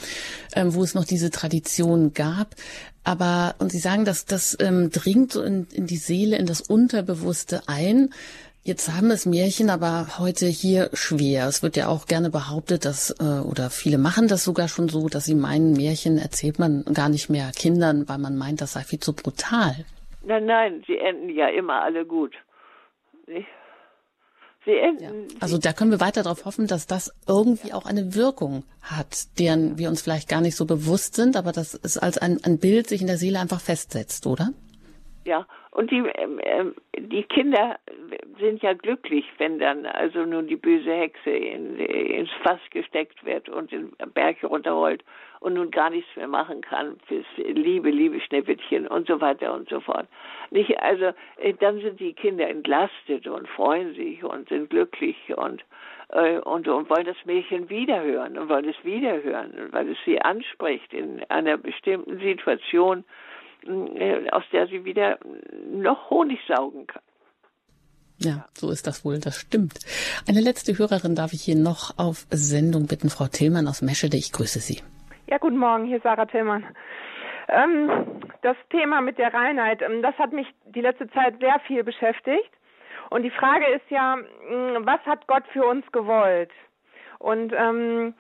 [0.55, 2.55] ähm, wo es noch diese Tradition gab.
[3.03, 6.61] Aber, und Sie sagen, dass das ähm, dringt so in, in die Seele, in das
[6.61, 8.11] Unterbewusste ein.
[8.65, 11.49] Jetzt haben es Märchen aber heute hier schwer.
[11.49, 15.09] Es wird ja auch gerne behauptet, dass, äh, oder viele machen das sogar schon so,
[15.09, 18.83] dass sie meinen, Märchen erzählt man gar nicht mehr Kindern, weil man meint, das sei
[18.83, 19.85] viel zu brutal.
[20.25, 22.37] Nein, nein, sie enden ja immer alle gut.
[24.65, 25.29] Sie enden.
[25.29, 25.37] Ja.
[25.41, 29.77] Also da können wir weiter darauf hoffen, dass das irgendwie auch eine Wirkung hat, deren
[29.77, 32.89] wir uns vielleicht gar nicht so bewusst sind, aber dass es als ein, ein Bild
[32.89, 34.51] sich in der Seele einfach festsetzt, oder?
[35.25, 37.79] Ja, und die, ähm, die Kinder
[38.39, 43.49] sind ja glücklich, wenn dann also nun die böse Hexe in, ins Fass gesteckt wird
[43.49, 45.03] und den Berg runterrollt
[45.41, 49.71] und nun gar nichts mehr machen kann fürs liebe, liebe Schneewittchen und so weiter und
[49.71, 50.07] so fort.
[50.51, 55.65] Nicht, also äh, dann sind die Kinder entlastet und freuen sich und sind glücklich und
[56.11, 60.93] äh, und, und wollen das Mädchen wiederhören und wollen es wiederhören, weil es sie anspricht
[60.93, 63.32] in einer bestimmten Situation äh,
[64.31, 65.19] aus der sie wieder
[65.71, 67.03] noch Honig saugen kann.
[68.19, 69.79] Ja, so ist das wohl, das stimmt.
[70.29, 74.17] Eine letzte Hörerin darf ich hier noch auf Sendung bitten, Frau Tillmann aus Meschede.
[74.17, 74.81] Ich grüße Sie.
[75.27, 76.65] Ja, guten Morgen, hier ist Sarah Tillmann.
[77.49, 77.91] Ähm,
[78.43, 82.51] das Thema mit der Reinheit, ähm, das hat mich die letzte Zeit sehr viel beschäftigt.
[83.11, 84.17] Und die Frage ist ja,
[84.81, 86.51] was hat Gott für uns gewollt?
[87.19, 88.15] Und ähm,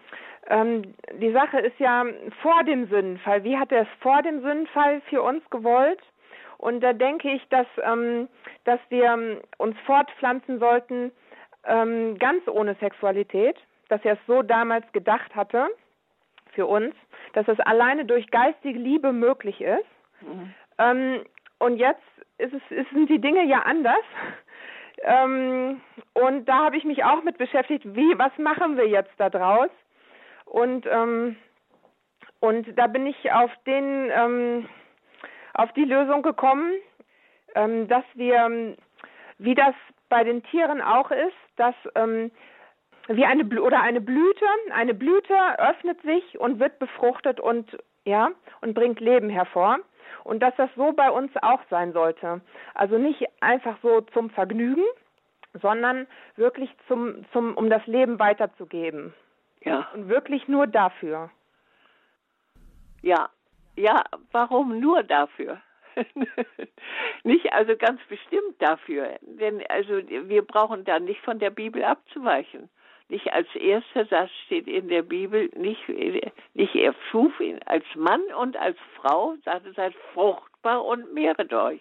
[0.48, 2.04] ähm, die Sache ist ja
[2.42, 3.44] vor dem Sündenfall.
[3.44, 6.00] Wie hat er es vor dem Sündenfall für uns gewollt?
[6.58, 8.28] Und da denke ich, dass, ähm,
[8.64, 11.12] dass wir ähm, uns fortpflanzen sollten,
[11.64, 13.56] ähm, ganz ohne Sexualität,
[13.88, 15.68] dass er es so damals gedacht hatte
[16.54, 16.94] für uns,
[17.32, 19.86] dass es alleine durch geistige Liebe möglich ist.
[20.20, 20.54] Mhm.
[20.78, 21.24] Ähm,
[21.58, 22.02] und jetzt
[22.38, 22.62] ist es,
[22.92, 24.04] sind die Dinge ja anders.
[25.04, 25.80] Ähm,
[26.14, 29.70] und da habe ich mich auch mit beschäftigt, wie, was machen wir jetzt da draus?
[30.52, 31.36] Und, ähm,
[32.40, 34.68] und da bin ich auf den, ähm,
[35.54, 36.74] auf die Lösung gekommen,
[37.54, 38.76] ähm, dass wir,
[39.38, 39.74] wie das
[40.10, 42.30] bei den Tieren auch ist, dass ähm,
[43.08, 44.44] wie eine oder eine Blüte,
[44.74, 48.28] eine Blüte öffnet sich und wird befruchtet und ja
[48.60, 49.78] und bringt Leben hervor
[50.22, 52.42] und dass das so bei uns auch sein sollte.
[52.74, 54.84] Also nicht einfach so zum Vergnügen,
[55.62, 59.14] sondern wirklich zum zum um das Leben weiterzugeben.
[59.64, 59.88] Ja.
[59.94, 61.30] Und wirklich nur dafür.
[63.02, 63.30] Ja,
[63.76, 65.60] ja, warum nur dafür?
[67.24, 72.70] nicht also ganz bestimmt dafür, denn also wir brauchen da nicht von der Bibel abzuweichen.
[73.08, 75.86] Nicht als erster Satz steht in der Bibel, nicht,
[76.54, 81.80] nicht er schuf ihn als Mann und als Frau, sagte, seid fruchtbar und mehret euch.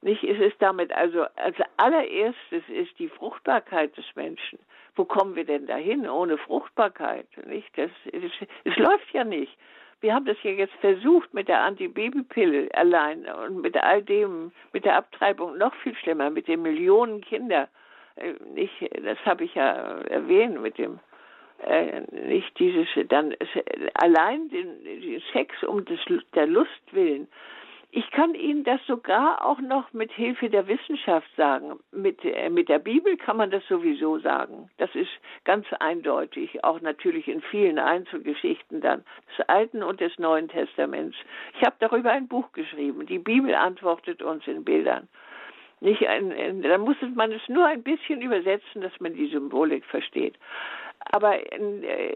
[0.00, 4.58] Nicht, es ist damit also als allererstes ist die Fruchtbarkeit des Menschen
[4.96, 7.26] wo kommen wir denn dahin ohne Fruchtbarkeit?
[7.46, 7.68] Nicht?
[7.76, 7.90] Das,
[8.64, 9.56] es läuft ja nicht.
[10.00, 14.84] Wir haben das ja jetzt versucht mit der Antibabypille allein und mit all dem, mit
[14.84, 17.68] der Abtreibung noch viel schlimmer, mit den Millionen Kinder.
[18.16, 18.72] Äh, nicht,
[19.02, 19.72] das habe ich ja
[20.02, 20.98] erwähnt mit dem
[21.64, 23.34] äh, nicht dieses dann
[23.94, 26.00] allein den, den Sex um des,
[26.34, 27.28] der Lust willen
[27.98, 31.80] Ich kann Ihnen das sogar auch noch mit Hilfe der Wissenschaft sagen.
[31.92, 34.68] Mit, äh, mit der Bibel kann man das sowieso sagen.
[34.76, 35.08] Das ist
[35.44, 41.16] ganz eindeutig, auch natürlich in vielen Einzelgeschichten dann des Alten und des Neuen Testaments.
[41.58, 43.06] Ich habe darüber ein Buch geschrieben.
[43.06, 45.08] Die Bibel antwortet uns in Bildern.
[45.80, 49.86] Nicht ein, ein, da muss man es nur ein bisschen übersetzen, dass man die Symbolik
[49.86, 50.34] versteht.
[51.12, 52.14] Aber äh,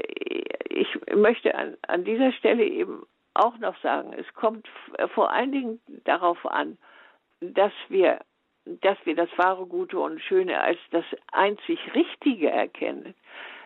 [0.68, 4.68] ich möchte an, an dieser Stelle eben auch noch sagen, es kommt
[5.14, 6.78] vor allen Dingen darauf an,
[7.40, 8.20] dass wir,
[8.64, 13.14] dass wir das wahre, gute und schöne als das einzig Richtige erkennen.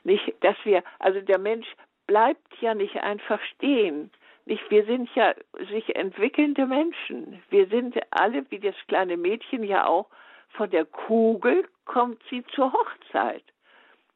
[0.04, 1.66] Nicht, dass wir, also der Mensch
[2.06, 4.10] bleibt ja nicht einfach stehen.
[4.46, 5.34] Nicht, wir sind ja
[5.70, 7.42] sich entwickelnde Menschen.
[7.48, 10.06] Wir sind alle, wie das kleine Mädchen ja auch,
[10.50, 13.42] von der Kugel kommt sie zur Hochzeit.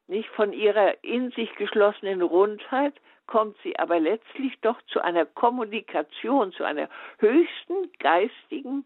[0.06, 2.94] Nicht von ihrer in sich geschlossenen Rundheit
[3.28, 8.84] kommt sie aber letztlich doch zu einer Kommunikation, zu einer höchsten geistigen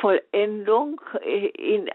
[0.00, 1.88] Vollendung in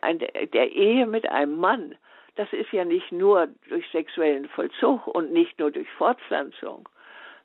[0.54, 1.96] der Ehe mit einem Mann.
[2.36, 6.88] Das ist ja nicht nur durch sexuellen Vollzug und nicht nur durch Fortpflanzung,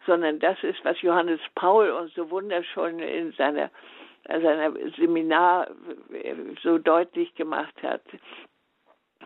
[0.07, 3.71] sondern das ist, was Johannes Paul uns so wunderschön in seiner,
[4.25, 5.69] seiner Seminar
[6.63, 8.03] so deutlich gemacht hat.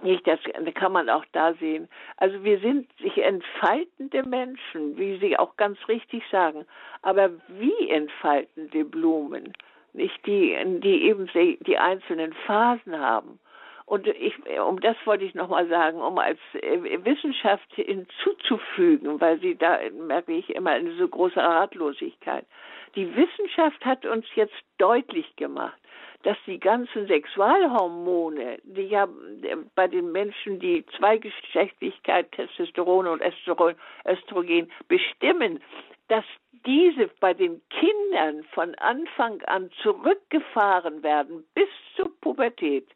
[0.03, 0.41] Nicht, das
[0.75, 1.89] kann man auch da sehen.
[2.17, 6.67] Also wir sind sich entfaltende Menschen, wie Sie auch ganz richtig sagen.
[7.03, 9.53] Aber wie entfaltende Blumen,
[9.93, 13.39] nicht die, die eben die einzelnen Phasen haben.
[13.85, 19.57] Und ich, um das wollte ich nochmal sagen, um als äh, Wissenschaft hinzuzufügen, weil sie
[19.57, 22.47] da merke ich immer eine so große Ratlosigkeit.
[22.95, 25.79] Die Wissenschaft hat uns jetzt deutlich gemacht,
[26.23, 34.71] dass die ganzen Sexualhormone, die ja äh, bei den Menschen die Zweigeschlechtlichkeit, Testosteron und Östrogen
[34.89, 35.63] bestimmen,
[36.09, 36.25] dass
[36.65, 42.87] diese bei den Kindern von Anfang an zurückgefahren werden bis zur Pubertät,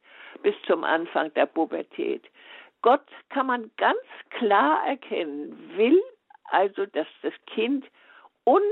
[0.43, 2.23] bis zum Anfang der Pubertät.
[2.83, 3.99] Gott kann man ganz
[4.31, 6.01] klar erkennen, will
[6.51, 7.85] also, dass das Kind
[8.45, 8.63] un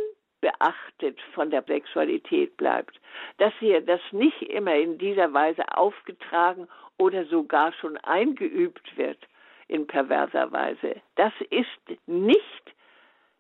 [0.45, 3.01] beachtet von der Sexualität bleibt,
[3.39, 6.69] dass ihr das nicht immer in dieser Weise aufgetragen
[6.99, 9.19] oder sogar schon eingeübt wird
[9.69, 11.01] in perverser Weise.
[11.15, 12.75] Das ist nicht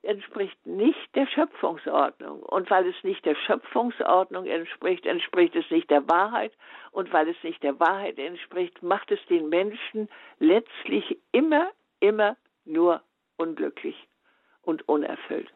[0.02, 2.42] entspricht nicht der Schöpfungsordnung.
[2.42, 6.52] Und weil es nicht der Schöpfungsordnung entspricht, entspricht es nicht der Wahrheit.
[6.90, 13.02] Und weil es nicht der Wahrheit entspricht, macht es den Menschen letztlich immer, immer nur
[13.36, 13.96] unglücklich
[14.62, 15.52] und unerfüllt.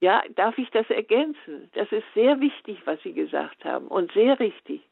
[0.00, 1.70] Ja, darf ich das ergänzen?
[1.74, 4.82] Das ist sehr wichtig, was Sie gesagt haben und sehr richtig.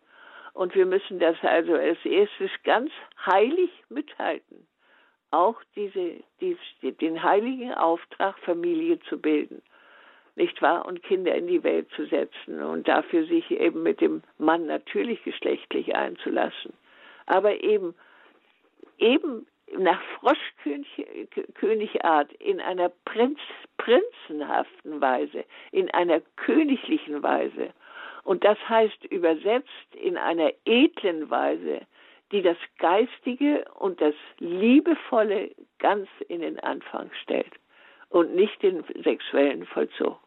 [0.52, 2.90] Und wir müssen das also als erstes ganz
[3.24, 4.66] heilig mithalten.
[5.30, 9.62] Auch diese, die, den heiligen Auftrag, Familie zu bilden.
[10.34, 10.86] Nicht wahr?
[10.86, 15.22] Und Kinder in die Welt zu setzen und dafür sich eben mit dem Mann natürlich
[15.24, 16.72] geschlechtlich einzulassen.
[17.26, 17.94] Aber eben,
[18.98, 19.46] eben
[19.78, 23.40] nach Froschkönigart in einer Prinz,
[23.78, 27.72] prinzenhaften Weise, in einer königlichen Weise.
[28.24, 31.80] Und das heißt übersetzt in einer edlen Weise,
[32.32, 37.52] die das Geistige und das Liebevolle ganz in den Anfang stellt
[38.08, 40.18] und nicht den sexuellen Vollzug.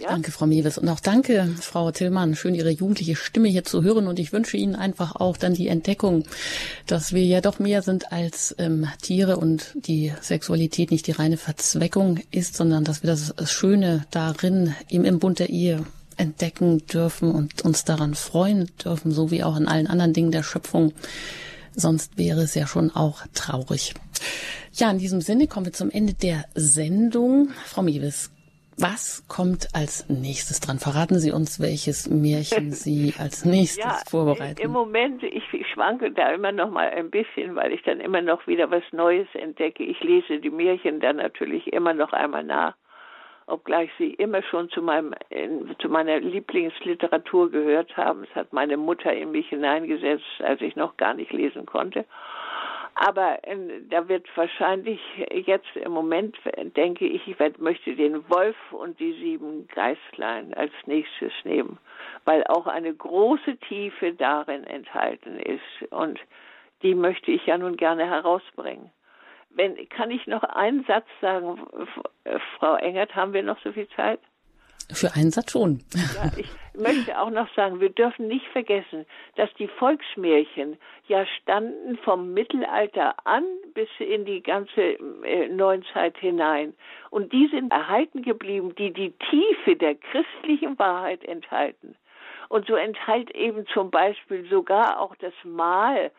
[0.00, 0.08] Ja?
[0.08, 0.78] Danke, Frau Mewes.
[0.78, 2.34] Und auch danke, Frau Tillmann.
[2.34, 4.06] Schön, Ihre jugendliche Stimme hier zu hören.
[4.06, 6.24] Und ich wünsche Ihnen einfach auch dann die Entdeckung,
[6.86, 11.36] dass wir ja doch mehr sind als ähm, Tiere und die Sexualität nicht die reine
[11.36, 15.84] Verzweckung ist, sondern dass wir das Schöne darin im, im Bund der Ehe
[16.16, 20.42] entdecken dürfen und uns daran freuen dürfen, so wie auch in allen anderen Dingen der
[20.42, 20.92] Schöpfung.
[21.74, 23.92] Sonst wäre es ja schon auch traurig.
[24.72, 27.50] Ja, in diesem Sinne kommen wir zum Ende der Sendung.
[27.66, 28.30] Frau Mewes,
[28.78, 30.78] was kommt als nächstes dran?
[30.78, 34.60] Verraten Sie uns, welches Märchen Sie als nächstes ja, vorbereiten.
[34.60, 38.20] Im Moment, ich, ich schwanke da immer noch mal ein bisschen, weil ich dann immer
[38.20, 39.82] noch wieder was Neues entdecke.
[39.82, 42.74] Ich lese die Märchen dann natürlich immer noch einmal nach,
[43.46, 45.14] obgleich sie immer schon zu meinem
[45.78, 48.24] zu meiner Lieblingsliteratur gehört haben.
[48.24, 52.04] Es hat meine Mutter in mich hineingesetzt, als ich noch gar nicht lesen konnte.
[52.98, 53.56] Aber äh,
[53.90, 56.34] da wird wahrscheinlich jetzt im Moment,
[56.76, 61.78] denke ich, ich werd, möchte den Wolf und die sieben Geistlein als nächstes nehmen,
[62.24, 65.92] weil auch eine große Tiefe darin enthalten ist.
[65.92, 66.18] Und
[66.82, 68.90] die möchte ich ja nun gerne herausbringen.
[69.50, 71.60] Wenn, kann ich noch einen Satz sagen,
[72.58, 74.20] Frau Engert, haben wir noch so viel Zeit?
[74.92, 75.80] Für einen Satz schon.
[75.94, 79.06] Ja, ich möchte auch noch sagen, wir dürfen nicht vergessen,
[79.36, 80.76] dass die Volksmärchen
[81.08, 86.74] ja standen vom Mittelalter an bis in die ganze äh, Neuzeit hinein.
[87.10, 91.96] Und die sind erhalten geblieben, die die Tiefe der christlichen Wahrheit enthalten.
[92.48, 96.12] Und so enthält eben zum Beispiel sogar auch das Mahl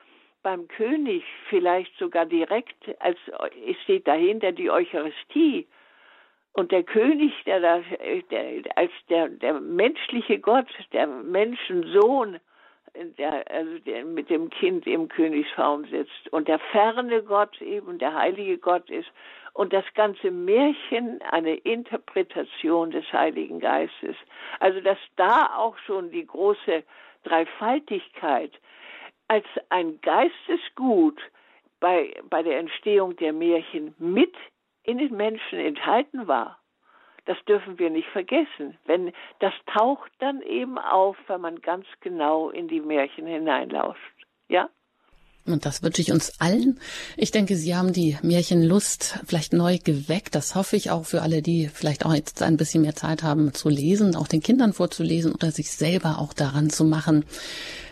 [0.43, 3.17] beim König vielleicht sogar direkt, als
[3.67, 5.67] es steht dahinter die Eucharistie.
[6.57, 7.81] Und der König, der da,
[8.31, 12.39] der, als der, der menschliche Gott, der Menschensohn,
[13.19, 18.15] der, also der mit dem Kind im Königsraum sitzt und der ferne Gott eben der
[18.15, 19.07] heilige Gott ist
[19.53, 24.15] und das ganze Märchen eine Interpretation des Heiligen Geistes.
[24.59, 26.83] Also dass da auch schon die große
[27.23, 28.53] Dreifaltigkeit
[29.27, 31.21] als ein Geistesgut
[31.79, 34.33] bei, bei der Entstehung der Märchen mit
[34.87, 36.57] in den Menschen enthalten war.
[37.25, 38.77] Das dürfen wir nicht vergessen.
[38.85, 43.99] Wenn das taucht dann eben auf, wenn man ganz genau in die Märchen hineinlauscht.
[44.47, 44.69] Ja?
[45.45, 46.79] Und das wünsche ich uns allen.
[47.17, 50.35] Ich denke, Sie haben die Märchenlust vielleicht neu geweckt.
[50.35, 53.53] Das hoffe ich auch für alle, die vielleicht auch jetzt ein bisschen mehr Zeit haben
[53.53, 57.25] zu lesen, auch den Kindern vorzulesen oder sich selber auch daran zu machen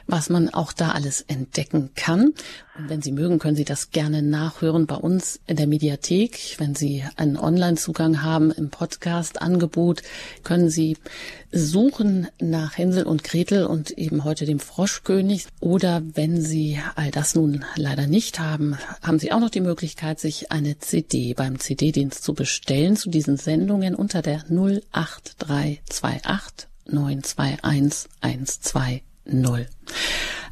[0.08, 2.34] was man auch da alles entdecken kann.
[2.78, 6.56] Und wenn Sie mögen, können Sie das gerne nachhören bei uns in der Mediathek.
[6.58, 10.04] Wenn Sie einen Online-Zugang haben im Podcast-Angebot,
[10.44, 10.98] können Sie
[11.52, 15.48] suchen nach Hänsel und Gretel und eben heute dem Froschkönig.
[15.62, 20.20] Oder wenn Sie all das nun leider nicht haben, haben Sie auch noch die Möglichkeit,
[20.20, 29.15] sich eine CD beim CD-Dienst zu bestellen zu diesen Sendungen unter der 08328 921 120.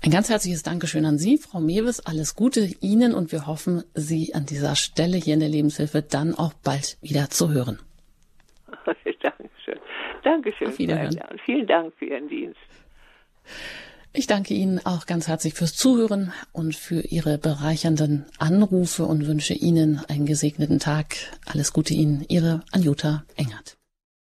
[0.04, 2.06] Ein ganz herzliches Dankeschön an Sie, Frau Mewes.
[2.06, 6.36] Alles Gute Ihnen und wir hoffen, Sie an dieser Stelle hier in der Lebenshilfe dann
[6.36, 7.80] auch bald wieder zu hören.
[9.22, 9.80] Dankeschön.
[10.24, 10.68] Dankeschön.
[10.68, 11.20] Auf Wiederhören.
[11.46, 12.60] Vielen Dank für Ihren Dienst.
[14.12, 19.54] Ich danke Ihnen auch ganz herzlich fürs Zuhören und für Ihre bereichernden Anrufe und wünsche
[19.54, 21.16] Ihnen einen gesegneten Tag.
[21.46, 23.78] Alles Gute Ihnen, Ihre Anjuta Engert.